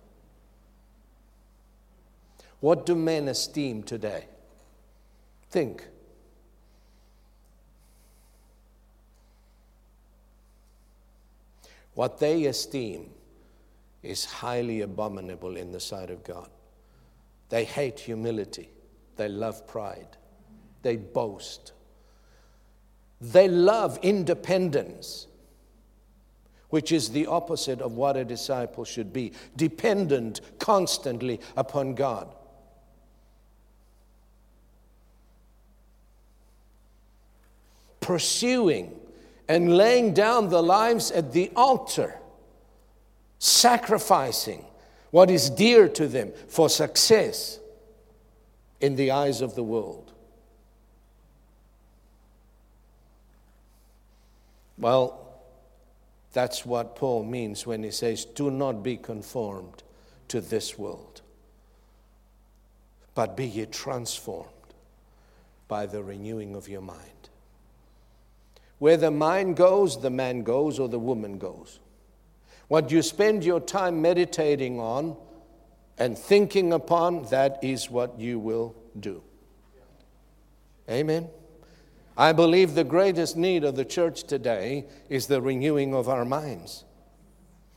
What 2.60 2.86
do 2.86 2.94
men 2.94 3.26
esteem 3.26 3.82
today? 3.82 4.26
Think. 5.50 5.88
What 11.94 12.20
they 12.20 12.44
esteem 12.44 13.10
is 14.04 14.24
highly 14.24 14.82
abominable 14.82 15.56
in 15.56 15.72
the 15.72 15.80
sight 15.80 16.10
of 16.10 16.22
God. 16.22 16.48
They 17.48 17.64
hate 17.64 17.98
humility. 17.98 18.70
They 19.16 19.28
love 19.28 19.66
pride. 19.66 20.16
They 20.82 20.94
boast. 20.94 21.72
They 23.22 23.46
love 23.46 24.00
independence, 24.02 25.28
which 26.70 26.90
is 26.90 27.10
the 27.10 27.26
opposite 27.26 27.80
of 27.80 27.92
what 27.92 28.16
a 28.16 28.24
disciple 28.24 28.84
should 28.84 29.12
be 29.12 29.32
dependent 29.54 30.40
constantly 30.58 31.40
upon 31.56 31.94
God. 31.94 32.34
Pursuing 38.00 38.98
and 39.46 39.76
laying 39.76 40.14
down 40.14 40.48
their 40.48 40.60
lives 40.60 41.12
at 41.12 41.32
the 41.32 41.52
altar, 41.54 42.18
sacrificing 43.38 44.64
what 45.12 45.30
is 45.30 45.48
dear 45.48 45.86
to 45.90 46.08
them 46.08 46.32
for 46.48 46.68
success 46.68 47.60
in 48.80 48.96
the 48.96 49.12
eyes 49.12 49.40
of 49.40 49.54
the 49.54 49.62
world. 49.62 50.12
Well, 54.82 55.16
that's 56.32 56.66
what 56.66 56.96
Paul 56.96 57.22
means 57.22 57.64
when 57.64 57.84
he 57.84 57.92
says, 57.92 58.24
Do 58.24 58.50
not 58.50 58.82
be 58.82 58.96
conformed 58.96 59.84
to 60.26 60.40
this 60.40 60.76
world, 60.76 61.22
but 63.14 63.36
be 63.36 63.46
ye 63.46 63.66
transformed 63.66 64.48
by 65.68 65.86
the 65.86 66.02
renewing 66.02 66.56
of 66.56 66.68
your 66.68 66.80
mind. 66.80 66.98
Where 68.80 68.96
the 68.96 69.12
mind 69.12 69.56
goes, 69.56 70.00
the 70.00 70.10
man 70.10 70.42
goes 70.42 70.80
or 70.80 70.88
the 70.88 70.98
woman 70.98 71.38
goes. 71.38 71.78
What 72.66 72.90
you 72.90 73.02
spend 73.02 73.44
your 73.44 73.60
time 73.60 74.02
meditating 74.02 74.80
on 74.80 75.16
and 75.96 76.18
thinking 76.18 76.72
upon, 76.72 77.26
that 77.26 77.62
is 77.62 77.88
what 77.88 78.18
you 78.18 78.40
will 78.40 78.74
do. 78.98 79.22
Amen. 80.90 81.28
I 82.16 82.32
believe 82.32 82.74
the 82.74 82.84
greatest 82.84 83.36
need 83.36 83.64
of 83.64 83.76
the 83.76 83.84
church 83.84 84.24
today 84.24 84.86
is 85.08 85.26
the 85.26 85.40
renewing 85.40 85.94
of 85.94 86.08
our 86.08 86.24
minds. 86.24 86.84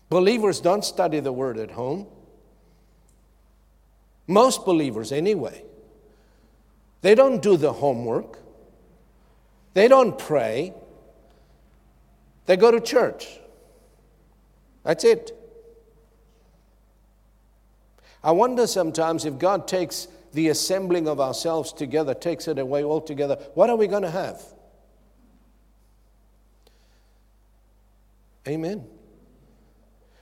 Believers 0.10 0.60
don't 0.60 0.84
study 0.84 1.20
the 1.20 1.32
word 1.32 1.58
at 1.58 1.72
home. 1.72 2.08
Most 4.28 4.66
believers, 4.66 5.12
anyway. 5.12 5.64
They 7.02 7.16
don't 7.16 7.42
do 7.42 7.56
the 7.56 7.74
homework. 7.74 8.40
They 9.74 9.88
don't 9.88 10.18
pray. 10.18 10.74
They 12.46 12.58
go 12.58 12.72
to 12.72 12.80
church. 12.80 13.40
That's 14.84 15.04
it. 15.04 15.32
I 18.24 18.32
wonder 18.32 18.66
sometimes 18.68 19.26
if 19.26 19.38
God 19.38 19.68
takes 19.68 20.08
the 20.36 20.50
assembling 20.50 21.08
of 21.08 21.20
ourselves 21.20 21.72
together, 21.74 22.14
takes 22.14 22.48
it 22.48 22.60
away 22.60 22.84
altogether, 22.84 23.38
what 23.54 23.70
are 23.70 23.78
we 23.78 23.88
going 23.88 24.04
to 24.04 24.12
have? 24.12 24.42
Amen. 28.48 28.86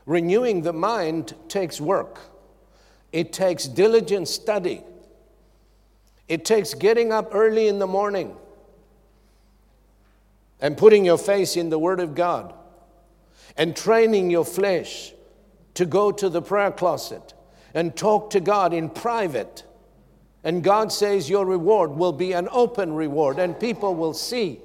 Renewing 0.06 0.62
the 0.62 0.71
mind 0.71 1.34
takes 1.49 1.82
work, 1.82 2.19
it 3.12 3.34
takes 3.34 3.67
diligent 3.67 4.28
study, 4.28 4.82
it 6.28 6.45
takes 6.45 6.73
getting 6.73 7.12
up 7.12 7.30
early 7.34 7.67
in 7.67 7.80
the 7.80 7.88
morning 7.88 8.36
and 10.62 10.78
putting 10.78 11.04
your 11.04 11.17
face 11.17 11.58
in 11.58 11.69
the 11.69 11.80
Word 11.80 11.99
of 11.99 12.15
God 12.15 12.54
and 13.58 13.76
training 13.76 14.30
your 14.30 14.45
flesh 14.45 15.12
to 15.73 15.86
go 15.86 16.12
to 16.12 16.30
the 16.30 16.41
prayer 16.41 16.71
closet 16.71 17.34
and 17.73 17.95
talk 17.95 18.30
to 18.30 18.39
God 18.39 18.73
in 18.73 18.89
private. 18.89 19.63
And 20.43 20.63
God 20.63 20.91
says 20.91 21.29
your 21.29 21.45
reward 21.45 21.91
will 21.91 22.12
be 22.12 22.34
an 22.34 22.49
open 22.51 22.93
reward, 22.93 23.39
and 23.39 23.58
people 23.60 23.95
will 23.95 24.13
see 24.13 24.60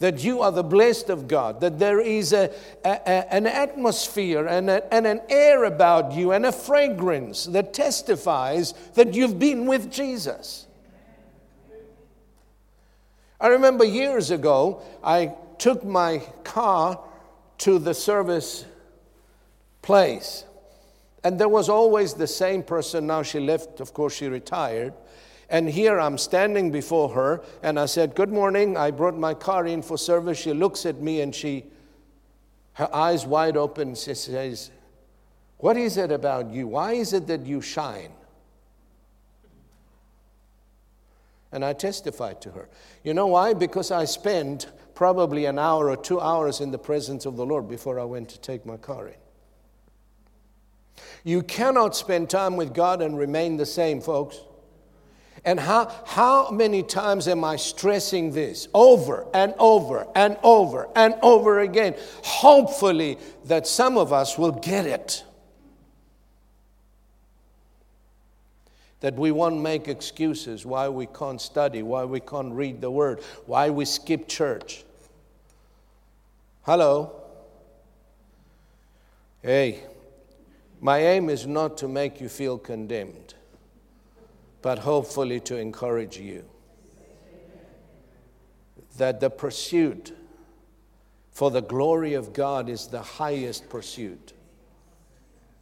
that 0.00 0.24
you 0.24 0.40
are 0.40 0.50
the 0.50 0.64
blessed 0.64 1.10
of 1.10 1.28
God, 1.28 1.60
that 1.60 1.78
there 1.78 2.00
is 2.00 2.32
a, 2.32 2.50
a, 2.84 3.08
an 3.34 3.46
atmosphere 3.46 4.46
and, 4.46 4.70
a, 4.70 4.92
and 4.92 5.06
an 5.06 5.20
air 5.28 5.64
about 5.64 6.12
you 6.12 6.32
and 6.32 6.46
a 6.46 6.52
fragrance 6.52 7.44
that 7.44 7.74
testifies 7.74 8.72
that 8.94 9.14
you've 9.14 9.38
been 9.38 9.66
with 9.66 9.92
Jesus. 9.92 10.66
I 13.38 13.48
remember 13.48 13.84
years 13.84 14.30
ago, 14.30 14.82
I 15.04 15.34
took 15.58 15.84
my 15.84 16.22
car 16.44 16.98
to 17.58 17.78
the 17.78 17.92
service 17.92 18.64
place. 19.82 20.44
And 21.22 21.38
there 21.38 21.48
was 21.48 21.68
always 21.68 22.14
the 22.14 22.26
same 22.26 22.62
person. 22.62 23.06
Now 23.06 23.22
she 23.22 23.40
left, 23.40 23.80
of 23.80 23.92
course, 23.92 24.14
she 24.14 24.28
retired. 24.28 24.94
And 25.50 25.68
here 25.68 25.98
I'm 25.98 26.16
standing 26.16 26.70
before 26.70 27.08
her, 27.10 27.42
and 27.62 27.78
I 27.78 27.86
said, 27.86 28.14
Good 28.14 28.30
morning. 28.30 28.76
I 28.76 28.92
brought 28.92 29.18
my 29.18 29.34
car 29.34 29.66
in 29.66 29.82
for 29.82 29.98
service. 29.98 30.38
She 30.38 30.54
looks 30.54 30.86
at 30.86 31.00
me 31.00 31.20
and 31.20 31.34
she, 31.34 31.64
her 32.74 32.88
eyes 32.94 33.26
wide 33.26 33.56
open, 33.56 33.96
she 33.96 34.14
says, 34.14 34.70
What 35.58 35.76
is 35.76 35.96
it 35.96 36.12
about 36.12 36.50
you? 36.52 36.68
Why 36.68 36.92
is 36.92 37.12
it 37.12 37.26
that 37.26 37.44
you 37.44 37.60
shine? 37.60 38.12
And 41.52 41.64
I 41.64 41.72
testified 41.72 42.40
to 42.42 42.52
her. 42.52 42.68
You 43.02 43.12
know 43.12 43.26
why? 43.26 43.54
Because 43.54 43.90
I 43.90 44.04
spent 44.04 44.68
probably 44.94 45.46
an 45.46 45.58
hour 45.58 45.90
or 45.90 45.96
two 45.96 46.20
hours 46.20 46.60
in 46.60 46.70
the 46.70 46.78
presence 46.78 47.26
of 47.26 47.36
the 47.36 47.44
Lord 47.44 47.68
before 47.68 47.98
I 47.98 48.04
went 48.04 48.28
to 48.28 48.40
take 48.40 48.64
my 48.64 48.76
car 48.76 49.08
in. 49.08 49.14
You 51.24 51.42
cannot 51.42 51.96
spend 51.96 52.30
time 52.30 52.56
with 52.56 52.74
God 52.74 53.02
and 53.02 53.18
remain 53.18 53.56
the 53.56 53.66
same, 53.66 54.00
folks. 54.00 54.40
And 55.44 55.58
how, 55.58 55.90
how 56.06 56.50
many 56.50 56.82
times 56.82 57.26
am 57.26 57.44
I 57.44 57.56
stressing 57.56 58.32
this 58.32 58.68
over 58.74 59.26
and 59.32 59.54
over 59.58 60.06
and 60.14 60.36
over 60.42 60.88
and 60.94 61.14
over 61.22 61.60
again? 61.60 61.94
Hopefully, 62.22 63.18
that 63.46 63.66
some 63.66 63.96
of 63.96 64.12
us 64.12 64.36
will 64.36 64.52
get 64.52 64.86
it. 64.86 65.24
that 69.00 69.14
we 69.14 69.32
won't 69.32 69.60
make 69.60 69.88
excuses 69.88 70.64
why 70.64 70.88
we 70.88 71.06
can't 71.06 71.40
study, 71.40 71.82
why 71.82 72.04
we 72.04 72.20
can't 72.20 72.52
read 72.52 72.80
the 72.80 72.90
word, 72.90 73.20
why 73.46 73.70
we 73.70 73.84
skip 73.84 74.28
church. 74.28 74.84
Hello? 76.62 77.12
Hey, 79.42 79.80
my 80.80 80.98
aim 80.98 81.28
is 81.28 81.46
not 81.46 81.76
to 81.78 81.88
make 81.88 82.20
you 82.20 82.28
feel 82.28 82.58
condemned, 82.58 83.34
but 84.62 84.78
hopefully 84.78 85.40
to 85.40 85.56
encourage 85.56 86.18
you 86.18 86.44
that 88.96 89.20
the 89.20 89.30
pursuit 89.30 90.16
for 91.30 91.50
the 91.50 91.62
glory 91.62 92.14
of 92.14 92.32
God 92.32 92.68
is 92.68 92.86
the 92.86 93.02
highest 93.02 93.68
pursuit. 93.68 94.34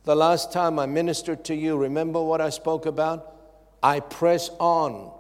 The 0.05 0.17
last 0.17 0.53
time 0.53 0.79
I 0.79 0.87
ministered 0.87 1.45
to 1.45 1.55
you, 1.55 1.77
remember 1.77 2.23
what 2.23 2.41
I 2.41 2.51
spoke 2.51 2.87
about? 2.87 3.35
I 3.83 4.01
press 4.01 4.51
on 4.59 5.13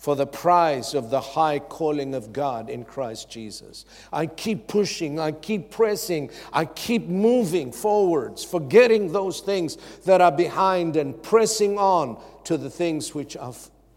for 0.00 0.16
the 0.16 0.26
prize 0.26 0.94
of 0.94 1.10
the 1.10 1.20
high 1.20 1.58
calling 1.58 2.14
of 2.14 2.32
God 2.32 2.70
in 2.70 2.86
Christ 2.86 3.28
Jesus. 3.28 3.84
I 4.10 4.24
keep 4.24 4.66
pushing, 4.66 5.20
I 5.20 5.32
keep 5.32 5.70
pressing, 5.70 6.30
I 6.54 6.64
keep 6.64 7.06
moving 7.06 7.70
forwards, 7.70 8.42
forgetting 8.42 9.12
those 9.12 9.40
things 9.40 9.76
that 10.06 10.22
are 10.22 10.32
behind 10.32 10.96
and 10.96 11.22
pressing 11.22 11.78
on 11.78 12.18
to 12.44 12.56
the 12.56 12.70
things 12.70 13.14
which 13.14 13.36
are 13.36 13.52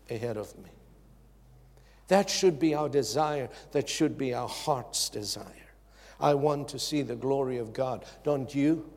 ahead 0.09 0.35
of 0.35 0.53
me. 0.57 0.71
That 2.09 2.29
should 2.29 2.59
be 2.59 2.75
our 2.75 2.89
desire, 2.89 3.47
that 3.71 3.87
should 3.87 4.17
be 4.17 4.33
our 4.33 4.49
heart's 4.49 5.07
desire. 5.07 5.47
I 6.19 6.33
want 6.33 6.67
to 6.69 6.79
see 6.79 7.01
the 7.01 7.15
glory 7.15 7.59
of 7.59 7.71
God, 7.71 8.03
don't 8.25 8.53
you? 8.53 8.91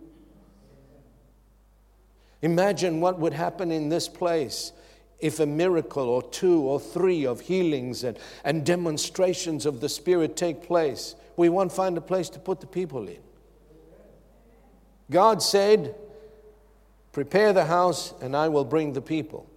Imagine 2.43 3.01
what 3.01 3.21
would 3.21 3.33
happen 3.33 3.71
in 3.71 3.91
this 3.91 4.09
place 4.09 4.73
if 5.21 5.41
a 5.41 5.47
miracle 5.47 6.09
or 6.09 6.23
two 6.23 6.61
or 6.61 6.79
three 6.79 7.27
of 7.27 7.41
healings 7.41 8.05
and, 8.05 8.19
and 8.45 8.67
demonstrations 8.67 9.67
of 9.67 9.81
the 9.81 9.89
Spirit 9.89 10.37
take 10.37 10.63
place, 10.63 11.15
we 11.37 11.49
won't 11.49 11.73
find 11.73 11.97
a 11.97 12.01
place 12.01 12.29
to 12.31 12.39
put 12.39 12.61
the 12.61 12.67
people 12.67 13.09
in. 13.09 13.19
God 15.11 15.43
said, 15.43 15.95
Prepare 17.13 17.55
the 17.55 17.65
house, 17.65 18.13
and 18.21 18.37
I 18.37 18.49
will 18.49 18.65
bring 18.65 18.93
the 18.93 19.01
people. 19.01 19.49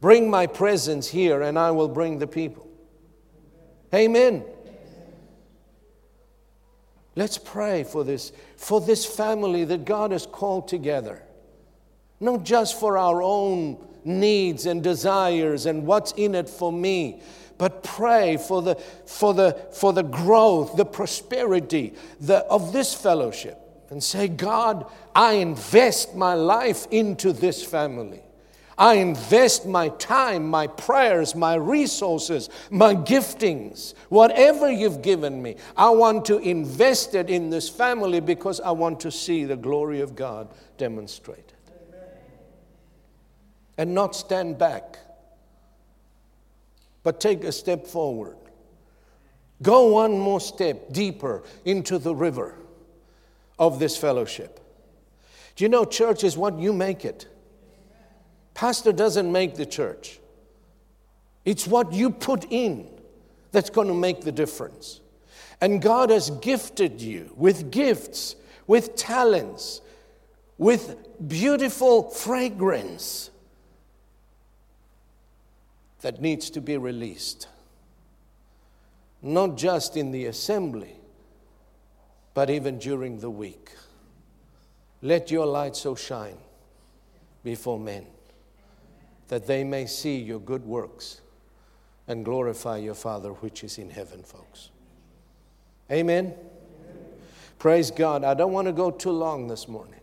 Bring 0.00 0.30
my 0.30 0.46
presence 0.46 1.08
here, 1.08 1.42
and 1.42 1.58
I 1.58 1.70
will 1.70 1.88
bring 1.88 2.18
the 2.18 2.26
people. 2.26 2.66
Amen. 3.92 4.44
Let's 7.16 7.38
pray 7.38 7.84
for 7.84 8.04
this, 8.04 8.32
for 8.56 8.80
this 8.80 9.04
family 9.04 9.64
that 9.64 9.84
God 9.84 10.12
has 10.12 10.26
called 10.26 10.66
together. 10.66 11.22
Not 12.20 12.44
just 12.44 12.80
for 12.80 12.96
our 12.96 13.22
own 13.22 13.76
needs 14.04 14.66
and 14.66 14.82
desires 14.82 15.66
and 15.66 15.86
what's 15.86 16.12
in 16.12 16.34
it 16.34 16.48
for 16.48 16.72
me, 16.72 17.20
but 17.58 17.82
pray 17.82 18.36
for 18.36 18.62
the, 18.62 18.76
for 19.06 19.34
the, 19.34 19.52
for 19.72 19.92
the 19.92 20.02
growth, 20.02 20.76
the 20.76 20.84
prosperity 20.84 21.94
the, 22.20 22.38
of 22.46 22.72
this 22.72 22.94
fellowship. 22.94 23.60
And 23.90 24.02
say, 24.02 24.28
God, 24.28 24.90
I 25.14 25.34
invest 25.34 26.16
my 26.16 26.34
life 26.34 26.86
into 26.90 27.32
this 27.32 27.64
family. 27.64 28.22
I 28.76 28.94
invest 28.94 29.66
my 29.66 29.90
time, 29.90 30.48
my 30.48 30.66
prayers, 30.66 31.34
my 31.34 31.54
resources, 31.54 32.50
my 32.70 32.94
giftings, 32.94 33.94
whatever 34.08 34.70
you've 34.70 35.02
given 35.02 35.40
me. 35.40 35.56
I 35.76 35.90
want 35.90 36.24
to 36.26 36.38
invest 36.38 37.14
it 37.14 37.30
in 37.30 37.50
this 37.50 37.68
family 37.68 38.20
because 38.20 38.60
I 38.60 38.72
want 38.72 38.98
to 39.00 39.12
see 39.12 39.44
the 39.44 39.56
glory 39.56 40.00
of 40.00 40.16
God 40.16 40.48
demonstrated. 40.76 41.52
And 43.76 43.94
not 43.94 44.14
stand 44.14 44.56
back, 44.56 44.98
but 47.02 47.20
take 47.20 47.42
a 47.42 47.50
step 47.50 47.86
forward. 47.86 48.36
Go 49.62 49.88
one 49.88 50.18
more 50.18 50.40
step 50.40 50.92
deeper 50.92 51.42
into 51.64 51.98
the 51.98 52.14
river 52.14 52.54
of 53.58 53.78
this 53.78 53.96
fellowship. 53.96 54.60
Do 55.56 55.64
you 55.64 55.68
know 55.68 55.84
church 55.84 56.24
is 56.24 56.36
what 56.36 56.58
you 56.58 56.72
make 56.72 57.04
it? 57.04 57.26
Pastor 58.54 58.92
doesn't 58.92 59.30
make 59.30 59.56
the 59.56 59.66
church. 59.66 60.20
It's 61.44 61.66
what 61.66 61.92
you 61.92 62.10
put 62.10 62.46
in 62.50 62.88
that's 63.52 63.70
going 63.70 63.88
to 63.88 63.94
make 63.94 64.22
the 64.22 64.32
difference. 64.32 65.00
And 65.60 65.80
God 65.80 66.10
has 66.10 66.30
gifted 66.30 67.00
you 67.00 67.32
with 67.36 67.70
gifts, 67.70 68.36
with 68.66 68.96
talents, 68.96 69.80
with 70.58 70.96
beautiful 71.26 72.10
fragrance 72.10 73.30
that 76.04 76.20
needs 76.20 76.50
to 76.50 76.60
be 76.60 76.76
released. 76.76 77.48
Not 79.22 79.56
just 79.56 79.96
in 79.96 80.10
the 80.10 80.26
assembly, 80.26 80.96
but 82.34 82.50
even 82.50 82.78
during 82.78 83.20
the 83.20 83.30
week. 83.30 83.70
Let 85.00 85.30
your 85.30 85.46
light 85.46 85.74
so 85.74 85.94
shine 85.94 86.36
before 87.42 87.78
men 87.78 88.04
that 89.28 89.46
they 89.46 89.64
may 89.64 89.86
see 89.86 90.18
your 90.18 90.40
good 90.40 90.66
works 90.66 91.22
and 92.06 92.22
glorify 92.22 92.76
your 92.76 92.92
Father 92.94 93.30
which 93.30 93.64
is 93.64 93.78
in 93.78 93.88
heaven, 93.88 94.22
folks. 94.22 94.68
Amen. 95.90 96.26
Amen. 96.26 96.34
Praise 97.58 97.90
God. 97.90 98.24
I 98.24 98.34
don't 98.34 98.52
want 98.52 98.66
to 98.66 98.74
go 98.74 98.90
too 98.90 99.10
long 99.10 99.48
this 99.48 99.68
morning. 99.68 100.00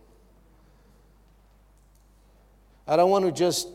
I 2.87 2.95
don't 2.95 3.11
want 3.11 3.25
to 3.25 3.31
just 3.31 3.67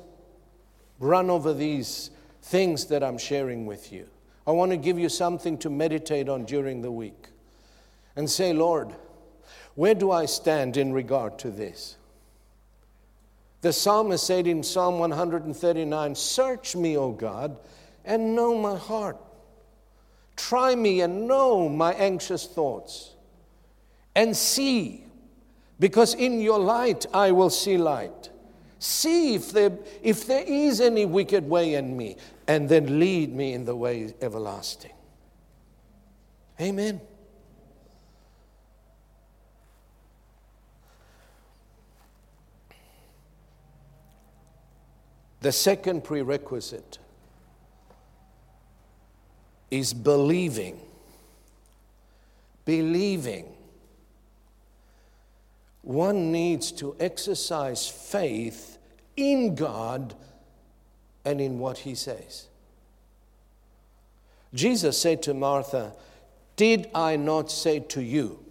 run 0.99 1.31
over 1.31 1.55
these 1.55 2.11
things 2.47 2.87
that 2.87 3.03
I'm 3.03 3.19
sharing 3.19 3.67
with 3.67 3.93
you. 3.93 4.07
I 4.47 4.53
want 4.53 4.71
to 4.71 4.77
give 4.77 5.01
you 5.01 5.09
something 5.09 5.59
to 5.59 5.69
meditate 5.69 6.29
on 6.29 6.45
during 6.45 6.81
the 6.81 6.93
week 6.93 7.31
and 8.15 8.31
say, 8.31 8.53
Lord, 8.53 8.95
where 9.75 9.97
do 9.97 10.13
I 10.13 10.27
stand 10.27 10.77
in 10.77 10.93
regard 10.93 11.41
to 11.41 11.51
this? 11.51 11.97
The 13.63 13.73
psalmist 13.73 14.25
said 14.25 14.47
in 14.47 14.63
Psalm 14.63 15.01
139 15.01 16.15
Search 16.15 16.77
me, 16.77 16.97
O 16.97 17.11
God, 17.11 17.59
and 18.05 18.37
know 18.37 18.57
my 18.57 18.77
heart. 18.77 19.19
Try 20.37 20.77
me 20.77 21.01
and 21.01 21.27
know 21.27 21.69
my 21.69 21.95
anxious 21.95 22.47
thoughts. 22.47 23.15
And 24.15 24.37
see, 24.37 25.05
because 25.81 26.15
in 26.15 26.41
your 26.41 26.61
light 26.61 27.07
I 27.13 27.33
will 27.33 27.51
see 27.51 27.77
light. 27.77 28.31
See 28.79 29.35
if 29.35 29.53
there, 29.53 29.73
if 30.03 30.27
there 30.27 30.45
is 30.47 30.81
any 30.81 31.07
wicked 31.07 31.49
way 31.49 31.75
in 31.75 31.97
me, 31.97 32.17
and 32.47 32.69
then 32.69 32.99
lead 32.99 33.35
me 33.35 33.55
in 33.55 33.65
the 33.65 33.75
way 33.75 34.15
everlasting. 34.21 34.93
Amen. 36.61 37.01
The 45.41 45.53
second 45.53 46.03
prerequisite 46.03 46.99
is 49.71 49.95
believing. 49.95 50.81
Believing. 52.65 53.56
One 55.87 56.33
needs 56.33 56.73
to 56.73 56.97
exercise 56.99 57.89
faith 57.89 58.77
in 59.17 59.55
God 59.55 60.17
and 61.25 61.41
in 61.41 61.61
what 61.61 61.79
He 61.79 61.95
says. 61.95 62.49
Jesus 64.53 65.01
said 65.01 65.23
to 65.23 65.33
Martha, 65.33 65.93
Did 66.57 66.91
I 66.93 67.15
not 67.15 67.53
say 67.53 67.79
to 67.79 68.03
you 68.03 68.45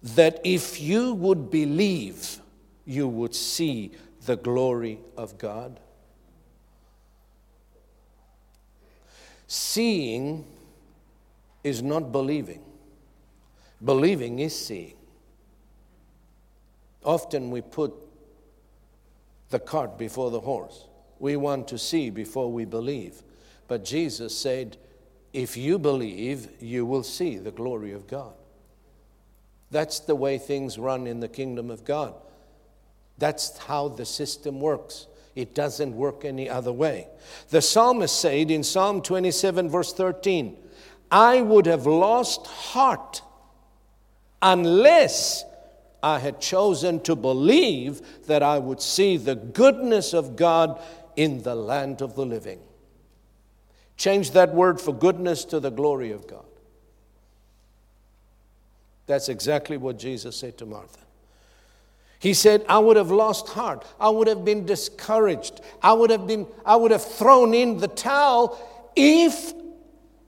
that 0.00 0.40
if 0.44 0.80
you 0.80 1.12
would 1.14 1.50
believe, 1.50 2.38
you 2.86 3.08
would 3.08 3.34
see 3.34 3.90
the 4.26 4.36
glory 4.36 5.00
of 5.16 5.38
God. 5.38 5.80
Seeing 9.48 10.44
is 11.64 11.82
not 11.82 12.12
believing, 12.12 12.62
believing 13.84 14.38
is 14.38 14.56
seeing. 14.56 14.94
Often 17.04 17.50
we 17.50 17.60
put 17.60 17.92
the 19.50 19.58
cart 19.58 19.98
before 19.98 20.30
the 20.30 20.40
horse. 20.40 20.86
We 21.18 21.36
want 21.36 21.68
to 21.68 21.78
see 21.78 22.10
before 22.10 22.50
we 22.50 22.64
believe. 22.64 23.22
But 23.68 23.84
Jesus 23.84 24.36
said, 24.36 24.76
If 25.32 25.56
you 25.56 25.78
believe, 25.78 26.48
you 26.60 26.84
will 26.86 27.02
see 27.02 27.38
the 27.38 27.50
glory 27.50 27.92
of 27.92 28.06
God. 28.06 28.32
That's 29.70 30.00
the 30.00 30.14
way 30.14 30.38
things 30.38 30.78
run 30.78 31.06
in 31.06 31.20
the 31.20 31.28
kingdom 31.28 31.70
of 31.70 31.84
God. 31.84 32.14
That's 33.18 33.56
how 33.58 33.88
the 33.88 34.04
system 34.04 34.60
works. 34.60 35.06
It 35.34 35.54
doesn't 35.54 35.96
work 35.96 36.24
any 36.24 36.48
other 36.48 36.72
way. 36.72 37.08
The 37.50 37.60
psalmist 37.60 38.20
said 38.20 38.50
in 38.50 38.62
Psalm 38.62 39.02
27, 39.02 39.68
verse 39.68 39.92
13, 39.92 40.56
I 41.10 41.42
would 41.42 41.66
have 41.66 41.86
lost 41.86 42.46
heart 42.46 43.22
unless 44.40 45.44
I 46.04 46.18
had 46.18 46.38
chosen 46.38 47.00
to 47.04 47.16
believe 47.16 48.02
that 48.26 48.42
I 48.42 48.58
would 48.58 48.82
see 48.82 49.16
the 49.16 49.34
goodness 49.34 50.12
of 50.12 50.36
God 50.36 50.78
in 51.16 51.42
the 51.42 51.54
land 51.54 52.02
of 52.02 52.14
the 52.14 52.26
living. 52.26 52.60
Change 53.96 54.32
that 54.32 54.52
word 54.54 54.78
for 54.78 54.92
goodness 54.92 55.46
to 55.46 55.60
the 55.60 55.70
glory 55.70 56.10
of 56.10 56.26
God. 56.26 56.44
That's 59.06 59.30
exactly 59.30 59.78
what 59.78 59.98
Jesus 59.98 60.36
said 60.36 60.58
to 60.58 60.66
Martha. 60.66 61.00
He 62.18 62.34
said, 62.34 62.66
I 62.68 62.80
would 62.80 62.98
have 62.98 63.10
lost 63.10 63.48
heart. 63.48 63.86
I 63.98 64.10
would 64.10 64.28
have 64.28 64.44
been 64.44 64.66
discouraged. 64.66 65.62
I 65.82 65.94
would 65.94 66.10
have 66.10 66.26
been, 66.26 66.46
I 66.66 66.76
would 66.76 66.90
have 66.90 67.04
thrown 67.04 67.54
in 67.54 67.78
the 67.78 67.88
towel 67.88 68.58
if 68.94 69.54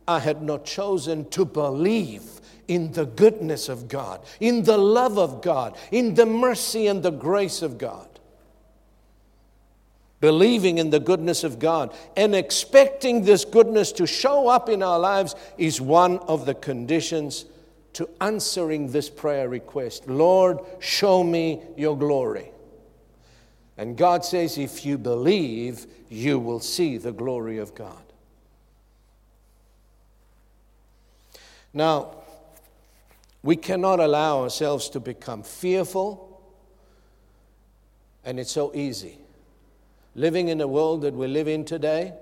I 0.08 0.20
had 0.20 0.40
not 0.40 0.64
chosen 0.64 1.28
to 1.30 1.44
believe 1.44 2.35
in 2.68 2.92
the 2.92 3.06
goodness 3.06 3.68
of 3.68 3.88
God, 3.88 4.20
in 4.40 4.64
the 4.64 4.78
love 4.78 5.18
of 5.18 5.42
God, 5.42 5.76
in 5.90 6.14
the 6.14 6.26
mercy 6.26 6.86
and 6.86 7.02
the 7.02 7.10
grace 7.10 7.62
of 7.62 7.78
God. 7.78 8.08
Believing 10.20 10.78
in 10.78 10.90
the 10.90 10.98
goodness 10.98 11.44
of 11.44 11.58
God 11.58 11.94
and 12.16 12.34
expecting 12.34 13.22
this 13.22 13.44
goodness 13.44 13.92
to 13.92 14.06
show 14.06 14.48
up 14.48 14.68
in 14.68 14.82
our 14.82 14.98
lives 14.98 15.34
is 15.58 15.80
one 15.80 16.18
of 16.20 16.46
the 16.46 16.54
conditions 16.54 17.44
to 17.92 18.08
answering 18.20 18.90
this 18.90 19.08
prayer 19.08 19.48
request 19.48 20.08
Lord, 20.08 20.58
show 20.80 21.22
me 21.22 21.62
your 21.76 21.96
glory. 21.96 22.50
And 23.78 23.96
God 23.96 24.24
says, 24.24 24.56
if 24.56 24.86
you 24.86 24.96
believe, 24.96 25.86
you 26.08 26.38
will 26.38 26.60
see 26.60 26.96
the 26.96 27.12
glory 27.12 27.58
of 27.58 27.74
God. 27.74 28.02
Now, 31.74 32.15
we 33.46 33.54
cannot 33.54 34.00
allow 34.00 34.42
ourselves 34.42 34.88
to 34.90 34.98
become 34.98 35.44
fearful, 35.44 36.42
and 38.24 38.40
it's 38.40 38.50
so 38.50 38.72
easy. 38.74 39.18
living 40.16 40.48
in 40.48 40.58
the 40.58 40.66
world 40.66 41.02
that 41.02 41.14
we 41.14 41.26
live 41.26 41.46
in 41.46 41.64
today, 41.64 42.12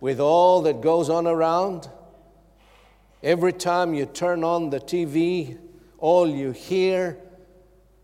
with 0.00 0.20
all 0.20 0.62
that 0.62 0.80
goes 0.80 1.10
on 1.10 1.26
around, 1.26 1.90
every 3.22 3.52
time 3.52 3.92
you 3.92 4.06
turn 4.06 4.42
on 4.44 4.70
the 4.70 4.78
TV, 4.78 5.58
all 5.98 6.28
you 6.28 6.52
hear 6.52 7.18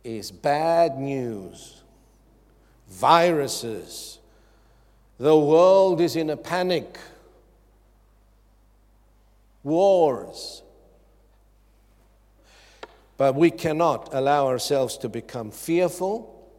is 0.05 0.31
bad 0.31 0.99
news, 0.99 1.83
viruses. 2.89 4.19
The 5.19 5.39
world 5.39 6.01
is 6.01 6.17
in 6.17 6.29
a 6.29 6.37
panic, 6.37 6.99
wars. 9.63 10.63
But 13.17 13.35
we 13.35 13.51
cannot 13.51 14.13
allow 14.13 14.47
ourselves 14.47 14.99
to 14.99 15.09
become 15.09 15.51
fearful 15.51 16.51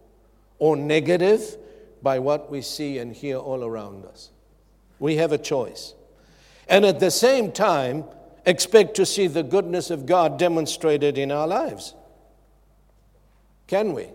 or 0.59 0.75
negative 0.75 1.57
by 2.01 2.19
what 2.19 2.49
we 2.49 2.61
see 2.61 2.97
and 2.97 3.13
hear 3.13 3.37
all 3.37 3.63
around 3.63 4.05
us. 4.05 4.31
We 4.99 5.17
have 5.17 5.31
a 5.31 5.37
choice. 5.37 5.93
And 6.67 6.85
at 6.85 6.99
the 6.99 7.11
same 7.11 7.51
time, 7.51 8.05
expect 8.45 8.95
to 8.95 9.05
see 9.05 9.27
the 9.27 9.43
goodness 9.43 9.89
of 9.91 10.05
God 10.05 10.39
demonstrated 10.39 11.17
in 11.17 11.31
our 11.31 11.47
lives. 11.47 11.93
Can 13.67 13.93
we? 13.93 14.07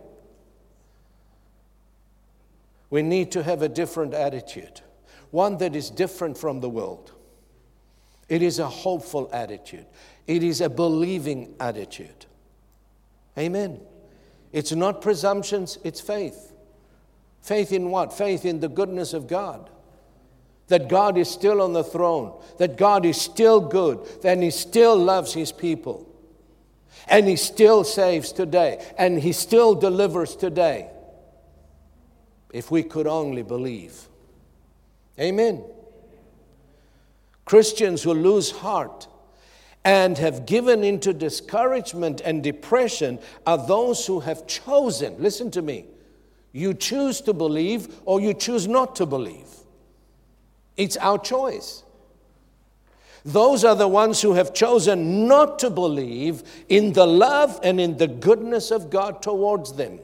We 2.90 3.02
need 3.02 3.32
to 3.32 3.42
have 3.42 3.62
a 3.62 3.68
different 3.68 4.14
attitude, 4.14 4.80
one 5.30 5.58
that 5.58 5.76
is 5.76 5.90
different 5.90 6.36
from 6.36 6.60
the 6.60 6.68
world. 6.68 7.12
It 8.28 8.42
is 8.42 8.58
a 8.58 8.68
hopeful 8.68 9.30
attitude, 9.32 9.86
it 10.26 10.42
is 10.42 10.60
a 10.60 10.68
believing 10.68 11.54
attitude. 11.60 12.26
Amen. 13.38 13.80
It's 14.52 14.72
not 14.72 15.00
presumptions, 15.00 15.78
it's 15.82 16.00
faith. 16.00 16.52
Faith 17.40 17.72
in 17.72 17.90
what? 17.90 18.12
Faith 18.12 18.44
in 18.44 18.60
the 18.60 18.68
goodness 18.68 19.14
of 19.14 19.26
God. 19.26 19.70
That 20.68 20.88
God 20.88 21.18
is 21.18 21.28
still 21.30 21.60
on 21.60 21.72
the 21.72 21.84
throne, 21.84 22.40
that 22.58 22.76
God 22.76 23.04
is 23.04 23.20
still 23.20 23.60
good, 23.60 24.00
that 24.22 24.38
He 24.38 24.50
still 24.50 24.96
loves 24.96 25.34
His 25.34 25.52
people, 25.52 26.08
and 27.08 27.26
He 27.26 27.36
still 27.36 27.84
saves 27.84 28.32
today, 28.32 28.82
and 28.96 29.18
He 29.18 29.32
still 29.32 29.74
delivers 29.74 30.36
today. 30.36 30.88
If 32.52 32.70
we 32.70 32.82
could 32.82 33.06
only 33.06 33.42
believe. 33.42 34.08
Amen. 35.18 35.64
Christians 37.44 38.02
who 38.02 38.14
lose 38.14 38.50
heart 38.50 39.08
and 39.84 40.16
have 40.18 40.46
given 40.46 40.84
into 40.84 41.12
discouragement 41.12 42.20
and 42.24 42.42
depression 42.42 43.18
are 43.46 43.58
those 43.58 44.06
who 44.06 44.20
have 44.20 44.46
chosen, 44.46 45.16
listen 45.18 45.50
to 45.50 45.62
me, 45.62 45.86
you 46.52 46.74
choose 46.74 47.20
to 47.22 47.32
believe 47.32 47.96
or 48.04 48.20
you 48.20 48.34
choose 48.34 48.68
not 48.68 48.94
to 48.96 49.06
believe. 49.06 49.48
It's 50.76 50.96
our 50.98 51.18
choice. 51.18 51.82
Those 53.24 53.64
are 53.64 53.76
the 53.76 53.88
ones 53.88 54.20
who 54.20 54.34
have 54.34 54.52
chosen 54.52 55.28
not 55.28 55.58
to 55.60 55.70
believe 55.70 56.42
in 56.68 56.92
the 56.92 57.06
love 57.06 57.60
and 57.62 57.80
in 57.80 57.96
the 57.96 58.08
goodness 58.08 58.70
of 58.70 58.90
God 58.90 59.22
towards 59.22 59.74
them. 59.74 60.00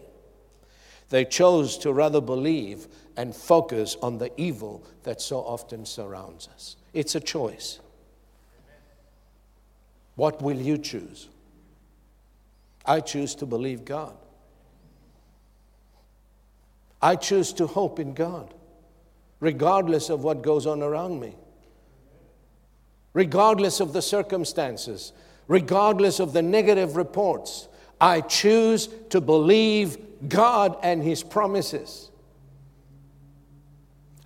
They 1.10 1.24
chose 1.24 1.78
to 1.78 1.92
rather 1.92 2.20
believe 2.20 2.86
and 3.16 3.34
focus 3.34 3.96
on 4.02 4.18
the 4.18 4.30
evil 4.40 4.84
that 5.02 5.20
so 5.20 5.38
often 5.38 5.84
surrounds 5.84 6.48
us. 6.54 6.76
It's 6.92 7.14
a 7.14 7.20
choice. 7.20 7.80
What 10.18 10.42
will 10.42 10.60
you 10.60 10.78
choose? 10.78 11.28
I 12.84 12.98
choose 12.98 13.36
to 13.36 13.46
believe 13.46 13.84
God. 13.84 14.16
I 17.00 17.14
choose 17.14 17.52
to 17.52 17.68
hope 17.68 18.00
in 18.00 18.14
God, 18.14 18.52
regardless 19.38 20.10
of 20.10 20.24
what 20.24 20.42
goes 20.42 20.66
on 20.66 20.82
around 20.82 21.20
me, 21.20 21.36
regardless 23.12 23.78
of 23.78 23.92
the 23.92 24.02
circumstances, 24.02 25.12
regardless 25.46 26.18
of 26.18 26.32
the 26.32 26.42
negative 26.42 26.96
reports. 26.96 27.68
I 28.00 28.22
choose 28.22 28.88
to 29.10 29.20
believe 29.20 29.98
God 30.28 30.78
and 30.82 31.00
His 31.00 31.22
promises. 31.22 32.10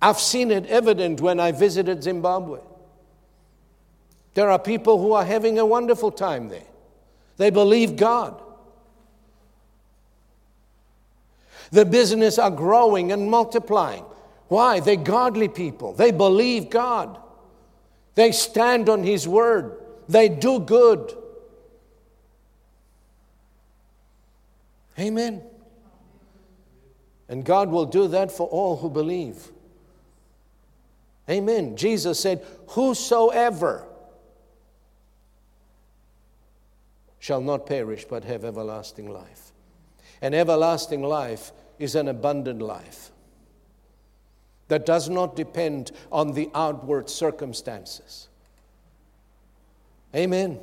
I've 0.01 0.19
seen 0.19 0.49
it 0.49 0.65
evident 0.65 1.21
when 1.21 1.39
I 1.39 1.51
visited 1.51 2.01
Zimbabwe. 2.01 2.61
There 4.33 4.49
are 4.49 4.59
people 4.59 4.99
who 4.99 5.13
are 5.13 5.25
having 5.25 5.59
a 5.59 5.65
wonderful 5.65 6.11
time 6.11 6.49
there. 6.49 6.67
They 7.37 7.49
believe 7.49 7.95
God. 7.95 8.41
The 11.71 11.85
business 11.85 12.37
are 12.37 12.51
growing 12.51 13.11
and 13.11 13.29
multiplying. 13.29 14.05
Why? 14.47 14.79
They're 14.79 14.95
godly 14.95 15.47
people. 15.47 15.93
They 15.93 16.11
believe 16.11 16.69
God. 16.69 17.17
They 18.15 18.31
stand 18.31 18.89
on 18.89 19.03
His 19.03 19.27
word. 19.27 19.79
They 20.07 20.29
do 20.29 20.59
good. 20.59 21.17
Amen. 24.99 25.41
And 27.27 27.43
God 27.43 27.69
will 27.69 27.85
do 27.85 28.07
that 28.09 28.31
for 28.31 28.47
all 28.47 28.77
who 28.77 28.89
believe. 28.89 29.47
Amen. 31.27 31.75
Jesus 31.75 32.19
said, 32.19 32.45
Whosoever 32.67 33.87
shall 37.23 37.39
not 37.39 37.65
perish 37.65 38.03
but 38.03 38.25
have 38.25 38.43
everlasting 38.43 39.09
life. 39.09 39.53
And 40.21 40.35
everlasting 40.35 41.01
life 41.01 41.53
is 41.79 41.95
an 41.95 42.09
abundant 42.09 42.61
life 42.61 43.11
that 44.67 44.85
does 44.85 45.07
not 45.07 45.33
depend 45.33 45.93
on 46.11 46.33
the 46.33 46.49
outward 46.53 47.09
circumstances. 47.09 48.27
Amen. 50.13 50.59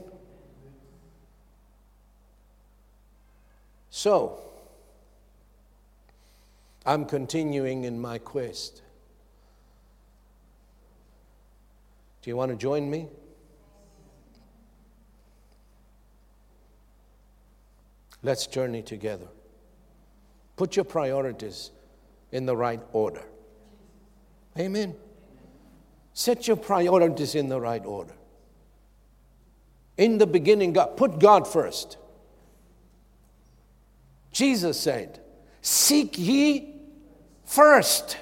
So, 3.89 4.43
I'm 6.85 7.07
continuing 7.07 7.85
in 7.85 7.99
my 7.99 8.19
quest. 8.19 8.83
Do 12.21 12.29
you 12.29 12.37
want 12.37 12.51
to 12.51 12.57
join 12.59 12.91
me? 12.91 13.09
Let's 18.23 18.47
journey 18.47 18.83
together. 18.83 19.29
Put 20.57 20.77
your 20.77 20.85
priorities 20.85 21.71
in 22.33 22.47
the 22.47 22.57
right 22.57 22.81
order. 22.93 23.23
Amen. 24.59 24.95
Set 26.12 26.47
your 26.47 26.57
priorities 26.57 27.35
in 27.35 27.49
the 27.49 27.61
right 27.61 27.85
order. 27.85 28.12
In 29.97 30.18
the 30.18 30.27
beginning, 30.27 30.73
God, 30.73 30.97
put 30.97 31.18
God 31.18 31.47
first. 31.47 31.97
Jesus 34.33 34.79
said, 34.79 35.21
Seek 35.62 36.18
ye 36.18 36.75
first 37.45 38.16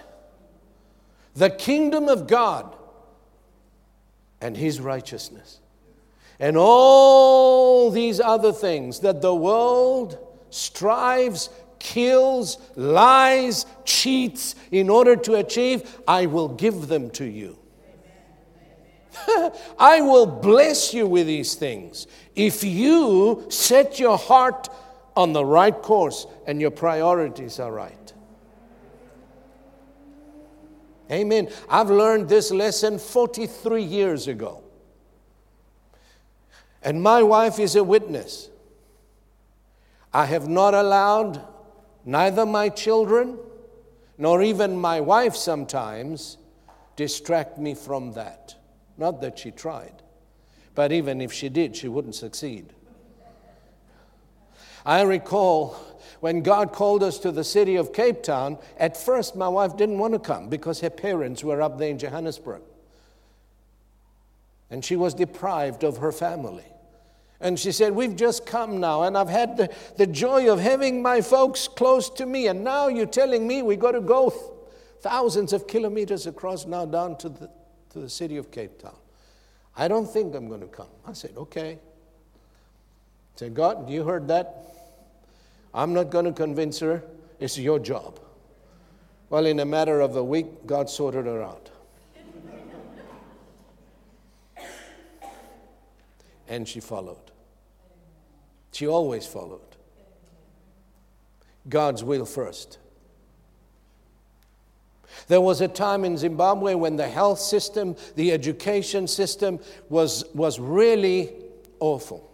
the 1.34 1.50
kingdom 1.50 2.08
of 2.08 2.26
God 2.26 2.76
and 4.40 4.56
his 4.56 4.80
righteousness 4.80 5.60
and 6.40 6.56
all 6.56 7.90
these 7.90 8.20
other 8.20 8.52
things 8.52 9.00
that 9.00 9.20
the 9.22 9.34
world 9.34 10.18
strives, 10.50 11.50
kills, 11.78 12.58
lies, 12.76 13.66
cheats 13.84 14.54
in 14.70 14.88
order 14.88 15.16
to 15.16 15.34
achieve, 15.34 15.98
I 16.06 16.26
will 16.26 16.48
give 16.48 16.88
them 16.88 17.10
to 17.10 17.24
you. 17.24 17.58
I 19.78 20.00
will 20.00 20.26
bless 20.26 20.94
you 20.94 21.06
with 21.06 21.26
these 21.26 21.54
things 21.54 22.06
if 22.36 22.62
you 22.62 23.46
set 23.48 23.98
your 23.98 24.16
heart 24.16 24.68
on 25.16 25.32
the 25.32 25.44
right 25.44 25.74
course 25.74 26.26
and 26.46 26.60
your 26.60 26.70
priorities 26.70 27.58
are 27.58 27.72
right. 27.72 28.12
Amen. 31.10 31.48
I've 31.68 31.90
learned 31.90 32.28
this 32.28 32.50
lesson 32.50 32.98
43 32.98 33.82
years 33.82 34.28
ago. 34.28 34.62
And 36.82 37.02
my 37.02 37.22
wife 37.22 37.58
is 37.58 37.76
a 37.76 37.84
witness. 37.84 38.50
I 40.12 40.26
have 40.26 40.48
not 40.48 40.74
allowed 40.74 41.42
neither 42.04 42.46
my 42.46 42.68
children 42.68 43.38
nor 44.16 44.42
even 44.42 44.76
my 44.76 45.00
wife 45.00 45.36
sometimes 45.36 46.38
distract 46.96 47.58
me 47.58 47.74
from 47.74 48.12
that. 48.14 48.56
Not 48.96 49.20
that 49.20 49.38
she 49.38 49.50
tried, 49.50 50.02
but 50.74 50.90
even 50.90 51.20
if 51.20 51.32
she 51.32 51.48
did, 51.48 51.76
she 51.76 51.88
wouldn't 51.88 52.16
succeed. 52.16 52.72
I 54.84 55.02
recall 55.02 55.76
when 56.20 56.42
God 56.42 56.72
called 56.72 57.02
us 57.02 57.18
to 57.20 57.30
the 57.30 57.44
city 57.44 57.76
of 57.76 57.92
Cape 57.92 58.22
Town, 58.22 58.58
at 58.78 58.96
first 58.96 59.36
my 59.36 59.46
wife 59.46 59.76
didn't 59.76 59.98
want 59.98 60.14
to 60.14 60.18
come 60.18 60.48
because 60.48 60.80
her 60.80 60.90
parents 60.90 61.44
were 61.44 61.62
up 61.62 61.78
there 61.78 61.90
in 61.90 61.98
Johannesburg 61.98 62.62
and 64.70 64.84
she 64.84 64.96
was 64.96 65.14
deprived 65.14 65.84
of 65.84 65.98
her 65.98 66.12
family. 66.12 66.64
And 67.40 67.58
she 67.58 67.72
said, 67.72 67.94
We've 67.94 68.16
just 68.16 68.46
come 68.46 68.80
now, 68.80 69.04
and 69.04 69.16
I've 69.16 69.28
had 69.28 69.56
the, 69.56 69.74
the 69.96 70.06
joy 70.06 70.52
of 70.52 70.58
having 70.58 71.00
my 71.02 71.20
folks 71.20 71.68
close 71.68 72.10
to 72.10 72.26
me, 72.26 72.48
and 72.48 72.64
now 72.64 72.88
you're 72.88 73.06
telling 73.06 73.46
me 73.46 73.62
we 73.62 73.76
got 73.76 73.92
to 73.92 74.00
go. 74.00 74.30
thousands 75.00 75.52
of 75.52 75.66
kilometers 75.66 76.26
across 76.26 76.66
now 76.66 76.84
down 76.84 77.16
to 77.18 77.28
the, 77.28 77.50
to 77.90 78.00
the 78.00 78.08
city 78.08 78.36
of 78.36 78.50
Cape 78.50 78.78
Town. 78.78 78.96
I 79.76 79.86
don't 79.86 80.06
think 80.06 80.34
I'm 80.34 80.48
going 80.48 80.60
to 80.60 80.66
come. 80.66 80.88
I 81.06 81.12
said, 81.12 81.32
okay. 81.36 81.78
I 83.34 83.38
said, 83.38 83.54
God, 83.54 83.88
you 83.88 84.02
heard 84.02 84.26
that? 84.28 84.64
I'm 85.72 85.94
not 85.94 86.10
going 86.10 86.24
to 86.24 86.32
convince 86.32 86.80
her. 86.80 87.04
It's 87.38 87.56
your 87.56 87.78
job. 87.78 88.18
Well, 89.30 89.46
in 89.46 89.60
a 89.60 89.64
matter 89.64 90.00
of 90.00 90.16
a 90.16 90.24
week, 90.24 90.66
God 90.66 90.90
sorted 90.90 91.26
her 91.26 91.42
out. 91.42 91.70
And 96.48 96.66
she 96.66 96.80
followed. 96.80 97.30
She 98.72 98.86
always 98.86 99.26
followed. 99.26 99.60
God's 101.68 102.02
will 102.02 102.24
first. 102.24 102.78
There 105.26 105.40
was 105.40 105.60
a 105.60 105.68
time 105.68 106.04
in 106.04 106.16
Zimbabwe 106.16 106.74
when 106.74 106.96
the 106.96 107.08
health 107.08 107.40
system, 107.40 107.96
the 108.14 108.32
education 108.32 109.06
system 109.06 109.60
was, 109.88 110.24
was 110.34 110.58
really 110.60 111.32
awful. 111.80 112.24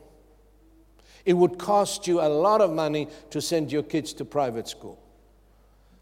It 1.24 1.32
would 1.32 1.58
cost 1.58 2.06
you 2.06 2.20
a 2.20 2.28
lot 2.28 2.60
of 2.60 2.72
money 2.72 3.08
to 3.30 3.40
send 3.40 3.72
your 3.72 3.82
kids 3.82 4.12
to 4.14 4.24
private 4.24 4.68
school. 4.68 5.00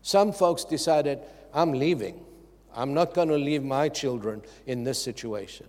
Some 0.02 0.32
folks 0.32 0.64
decided, 0.64 1.20
I'm 1.54 1.72
leaving. 1.72 2.24
I'm 2.74 2.92
not 2.92 3.14
going 3.14 3.28
to 3.28 3.36
leave 3.36 3.62
my 3.62 3.88
children 3.88 4.42
in 4.66 4.82
this 4.82 5.00
situation. 5.00 5.66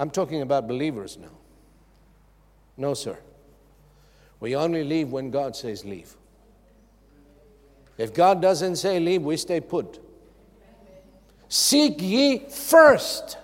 I'm 0.00 0.08
talking 0.08 0.40
about 0.40 0.66
believers 0.66 1.18
now. 1.18 1.36
No, 2.78 2.94
sir. 2.94 3.18
We 4.40 4.56
only 4.56 4.82
leave 4.82 5.10
when 5.10 5.30
God 5.30 5.54
says 5.54 5.84
leave. 5.84 6.16
If 7.98 8.14
God 8.14 8.40
doesn't 8.40 8.76
say 8.76 8.98
leave, 8.98 9.20
we 9.20 9.36
stay 9.36 9.60
put. 9.60 10.00
Seek 11.50 12.00
ye 12.00 12.38
first 12.48 13.36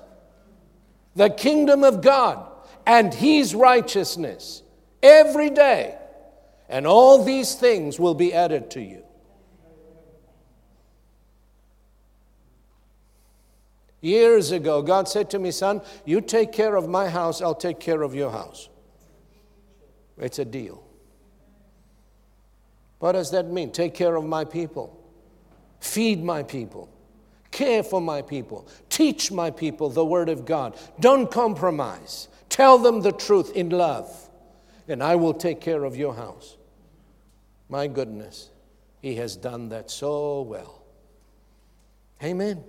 the 1.14 1.28
kingdom 1.28 1.84
of 1.84 2.00
God 2.00 2.50
and 2.86 3.12
his 3.12 3.54
righteousness 3.54 4.62
every 5.02 5.50
day, 5.50 5.98
and 6.70 6.86
all 6.86 7.22
these 7.22 7.54
things 7.54 8.00
will 8.00 8.14
be 8.14 8.32
added 8.32 8.70
to 8.70 8.80
you. 8.80 9.02
Years 14.06 14.52
ago, 14.52 14.82
God 14.82 15.08
said 15.08 15.30
to 15.30 15.40
me, 15.40 15.50
Son, 15.50 15.82
you 16.04 16.20
take 16.20 16.52
care 16.52 16.76
of 16.76 16.88
my 16.88 17.08
house, 17.08 17.42
I'll 17.42 17.56
take 17.56 17.80
care 17.80 18.02
of 18.02 18.14
your 18.14 18.30
house. 18.30 18.68
It's 20.16 20.38
a 20.38 20.44
deal. 20.44 20.84
What 23.00 23.12
does 23.12 23.32
that 23.32 23.46
mean? 23.46 23.72
Take 23.72 23.94
care 23.94 24.14
of 24.14 24.24
my 24.24 24.44
people, 24.44 24.96
feed 25.80 26.22
my 26.22 26.44
people, 26.44 26.88
care 27.50 27.82
for 27.82 28.00
my 28.00 28.22
people, 28.22 28.68
teach 28.90 29.32
my 29.32 29.50
people 29.50 29.90
the 29.90 30.04
Word 30.04 30.28
of 30.28 30.44
God. 30.44 30.78
Don't 31.00 31.28
compromise. 31.28 32.28
Tell 32.48 32.78
them 32.78 33.00
the 33.00 33.10
truth 33.10 33.56
in 33.56 33.70
love, 33.70 34.08
and 34.86 35.02
I 35.02 35.16
will 35.16 35.34
take 35.34 35.60
care 35.60 35.82
of 35.82 35.96
your 35.96 36.14
house. 36.14 36.56
My 37.68 37.88
goodness, 37.88 38.50
He 39.02 39.16
has 39.16 39.34
done 39.34 39.70
that 39.70 39.90
so 39.90 40.42
well. 40.42 40.84
Amen. 42.22 42.62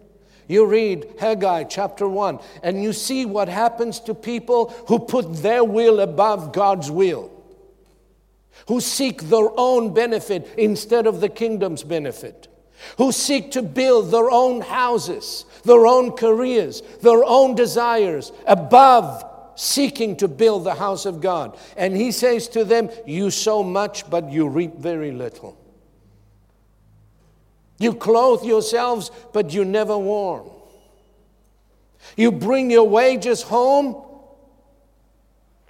You 0.47 0.65
read 0.65 1.15
Haggai 1.19 1.65
chapter 1.65 2.07
1, 2.07 2.39
and 2.63 2.81
you 2.81 2.93
see 2.93 3.25
what 3.25 3.49
happens 3.49 3.99
to 4.01 4.13
people 4.13 4.69
who 4.87 4.99
put 4.99 5.37
their 5.37 5.63
will 5.63 5.99
above 5.99 6.53
God's 6.53 6.89
will 6.89 7.31
who 8.67 8.81
seek 8.81 9.23
their 9.23 9.49
own 9.57 9.93
benefit 9.93 10.47
instead 10.57 11.07
of 11.07 11.21
the 11.21 11.29
kingdom's 11.29 11.83
benefit, 11.83 12.47
who 12.97 13.11
seek 13.11 13.51
to 13.51 13.61
build 13.61 14.11
their 14.11 14.29
own 14.29 14.61
houses, 14.61 15.45
their 15.63 15.85
own 15.85 16.11
careers, 16.11 16.81
their 17.01 17.23
own 17.23 17.55
desires 17.55 18.31
above 18.45 19.23
seeking 19.55 20.15
to 20.15 20.27
build 20.27 20.63
the 20.63 20.75
house 20.75 21.05
of 21.05 21.21
God. 21.21 21.57
And 21.75 21.95
he 21.95 22.11
says 22.11 22.47
to 22.49 22.63
them, 22.63 22.89
You 23.05 23.31
sow 23.31 23.63
much, 23.63 24.09
but 24.09 24.31
you 24.31 24.47
reap 24.47 24.75
very 24.75 25.11
little. 25.11 25.57
You 27.79 27.93
clothe 27.93 28.43
yourselves, 28.43 29.11
but 29.33 29.53
you 29.53 29.63
never 29.63 29.97
warm. 29.97 30.49
You 32.15 32.31
bring 32.31 32.71
your 32.71 32.87
wages 32.87 33.41
home 33.43 34.03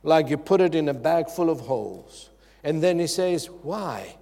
like 0.03 0.29
you 0.29 0.37
put 0.37 0.61
it 0.61 0.75
in 0.75 0.87
a 0.89 0.93
bag 0.93 1.29
full 1.29 1.49
of 1.49 1.61
holes. 1.61 2.29
And 2.63 2.81
then 2.81 2.99
he 2.99 3.07
says, 3.07 3.47
Why? 3.47 4.15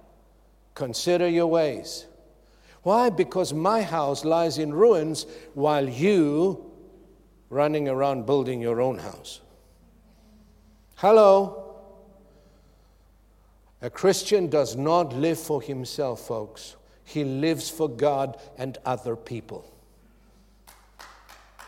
Consider 0.74 1.28
your 1.28 1.46
ways. 1.46 2.06
Why? 2.82 3.10
Because 3.10 3.52
my 3.52 3.82
house 3.82 4.24
lies 4.24 4.58
in 4.58 4.72
ruins 4.72 5.26
while 5.54 5.88
you 5.88 6.70
running 7.50 7.88
around 7.88 8.26
building 8.26 8.60
your 8.60 8.80
own 8.80 8.98
house. 8.98 9.40
Hello? 10.96 11.74
A 13.82 13.90
Christian 13.90 14.48
does 14.48 14.76
not 14.76 15.14
live 15.14 15.38
for 15.38 15.60
himself, 15.60 16.20
folks. 16.26 16.76
He 17.06 17.22
lives 17.22 17.70
for 17.70 17.88
God 17.88 18.36
and 18.58 18.76
other 18.84 19.14
people. 19.14 19.64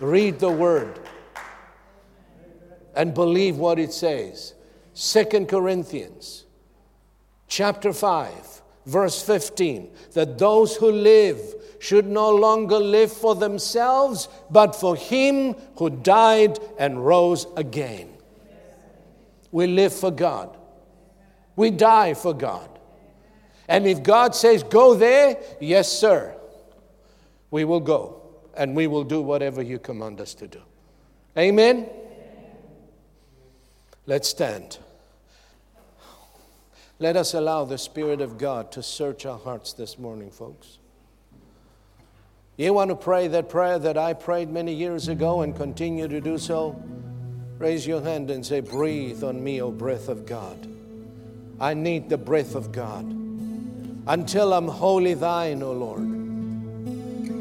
Read 0.00 0.40
the 0.40 0.50
word 0.50 0.98
and 2.94 3.14
believe 3.14 3.56
what 3.56 3.78
it 3.78 3.92
says. 3.92 4.54
Second 4.94 5.48
Corinthians 5.48 6.44
chapter 7.46 7.92
5, 7.92 8.62
verse 8.84 9.22
15, 9.22 9.90
that 10.14 10.38
those 10.38 10.74
who 10.74 10.90
live 10.90 11.54
should 11.78 12.06
no 12.06 12.34
longer 12.34 12.78
live 12.78 13.12
for 13.12 13.36
themselves, 13.36 14.28
but 14.50 14.74
for 14.74 14.96
him 14.96 15.54
who 15.76 15.88
died 15.88 16.58
and 16.80 17.06
rose 17.06 17.46
again. 17.56 18.12
We 19.52 19.68
live 19.68 19.92
for 19.92 20.10
God. 20.10 20.56
We 21.54 21.70
die 21.70 22.14
for 22.14 22.34
God. 22.34 22.77
And 23.68 23.86
if 23.86 24.02
God 24.02 24.34
says, 24.34 24.62
go 24.62 24.94
there, 24.94 25.36
yes, 25.60 25.92
sir, 25.92 26.34
we 27.50 27.64
will 27.64 27.80
go 27.80 28.22
and 28.56 28.74
we 28.74 28.86
will 28.86 29.04
do 29.04 29.20
whatever 29.20 29.62
you 29.62 29.78
command 29.78 30.20
us 30.20 30.34
to 30.34 30.48
do. 30.48 30.60
Amen? 31.36 31.88
Let's 34.06 34.28
stand. 34.28 34.78
Let 36.98 37.16
us 37.16 37.34
allow 37.34 37.64
the 37.64 37.78
Spirit 37.78 38.20
of 38.20 38.38
God 38.38 38.72
to 38.72 38.82
search 38.82 39.26
our 39.26 39.38
hearts 39.38 39.74
this 39.74 39.98
morning, 39.98 40.30
folks. 40.30 40.78
You 42.56 42.72
want 42.72 42.90
to 42.90 42.96
pray 42.96 43.28
that 43.28 43.48
prayer 43.48 43.78
that 43.78 43.96
I 43.96 44.14
prayed 44.14 44.50
many 44.50 44.74
years 44.74 45.06
ago 45.06 45.42
and 45.42 45.54
continue 45.54 46.08
to 46.08 46.20
do 46.20 46.38
so? 46.38 46.82
Raise 47.58 47.86
your 47.86 48.02
hand 48.02 48.30
and 48.32 48.44
say, 48.44 48.60
Breathe 48.60 49.22
on 49.22 49.44
me, 49.44 49.62
O 49.62 49.70
breath 49.70 50.08
of 50.08 50.26
God. 50.26 50.66
I 51.60 51.74
need 51.74 52.08
the 52.08 52.18
breath 52.18 52.56
of 52.56 52.72
God. 52.72 53.17
Until 54.08 54.54
I'm 54.54 54.66
wholly 54.66 55.14
thine, 55.14 55.62
O 55.62 55.72
Lord. 55.72 56.00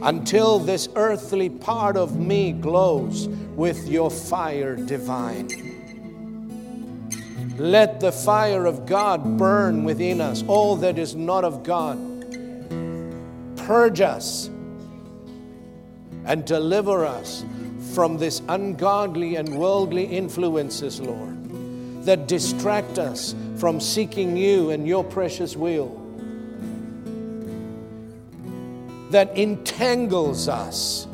Until 0.03 0.59
this 0.59 0.89
earthly 0.95 1.49
part 1.49 1.97
of 1.97 2.19
me 2.19 2.51
glows 2.51 3.29
with 3.55 3.87
your 3.87 4.11
fire 4.11 4.75
divine. 4.75 5.47
Let 7.57 7.99
the 7.99 8.11
fire 8.11 8.65
of 8.65 8.85
God 8.85 9.37
burn 9.37 9.83
within 9.83 10.21
us, 10.21 10.43
all 10.47 10.75
that 10.75 10.99
is 10.99 11.15
not 11.15 11.43
of 11.43 11.63
God. 11.63 11.97
Purge 13.55 14.01
us 14.01 14.49
and 16.25 16.45
deliver 16.45 17.05
us 17.05 17.43
from 17.93 18.17
this 18.17 18.41
ungodly 18.49 19.37
and 19.37 19.57
worldly 19.57 20.03
influences, 20.03 21.01
Lord, 21.01 22.03
that 22.03 22.27
distract 22.27 22.99
us 22.99 23.33
from 23.55 23.79
seeking 23.79 24.37
you 24.37 24.69
and 24.69 24.87
your 24.87 25.03
precious 25.03 25.55
will, 25.55 26.06
that 29.11 29.35
entangles 29.37 30.47
us 30.47 31.07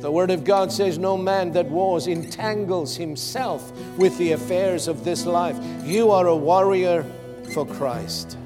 the 0.00 0.10
Word 0.10 0.30
of 0.30 0.44
God 0.44 0.72
says, 0.72 0.98
No 0.98 1.18
man 1.18 1.52
that 1.52 1.66
wars 1.66 2.06
entangles 2.06 2.96
himself 2.96 3.70
with 3.98 4.16
the 4.16 4.32
affairs 4.32 4.88
of 4.88 5.04
this 5.04 5.26
life. 5.26 5.58
You 5.84 6.10
are 6.10 6.26
a 6.26 6.36
warrior 6.36 7.04
for 7.52 7.66
Christ. 7.66 8.38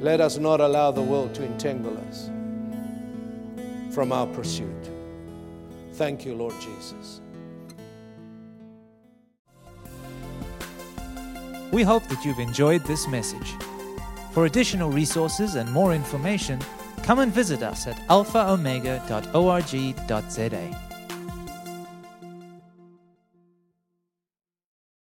Let 0.00 0.22
us 0.22 0.38
not 0.38 0.62
allow 0.62 0.90
the 0.90 1.02
world 1.02 1.34
to 1.34 1.44
entangle 1.44 1.98
us 2.08 2.30
from 3.94 4.10
our 4.10 4.26
pursuit. 4.28 4.90
Thank 5.92 6.24
you, 6.24 6.34
Lord 6.34 6.54
Jesus. 6.60 7.20
We 11.72 11.82
hope 11.82 12.04
that 12.04 12.24
you've 12.24 12.38
enjoyed 12.38 12.84
this 12.84 13.06
message. 13.06 13.54
For 14.30 14.46
additional 14.46 14.90
resources 14.90 15.56
and 15.56 15.70
more 15.72 15.94
information, 15.94 16.60
come 17.02 17.18
and 17.18 17.32
visit 17.32 17.62
us 17.62 17.86
at 17.86 17.96
alphaomega.org.za. 18.08 20.87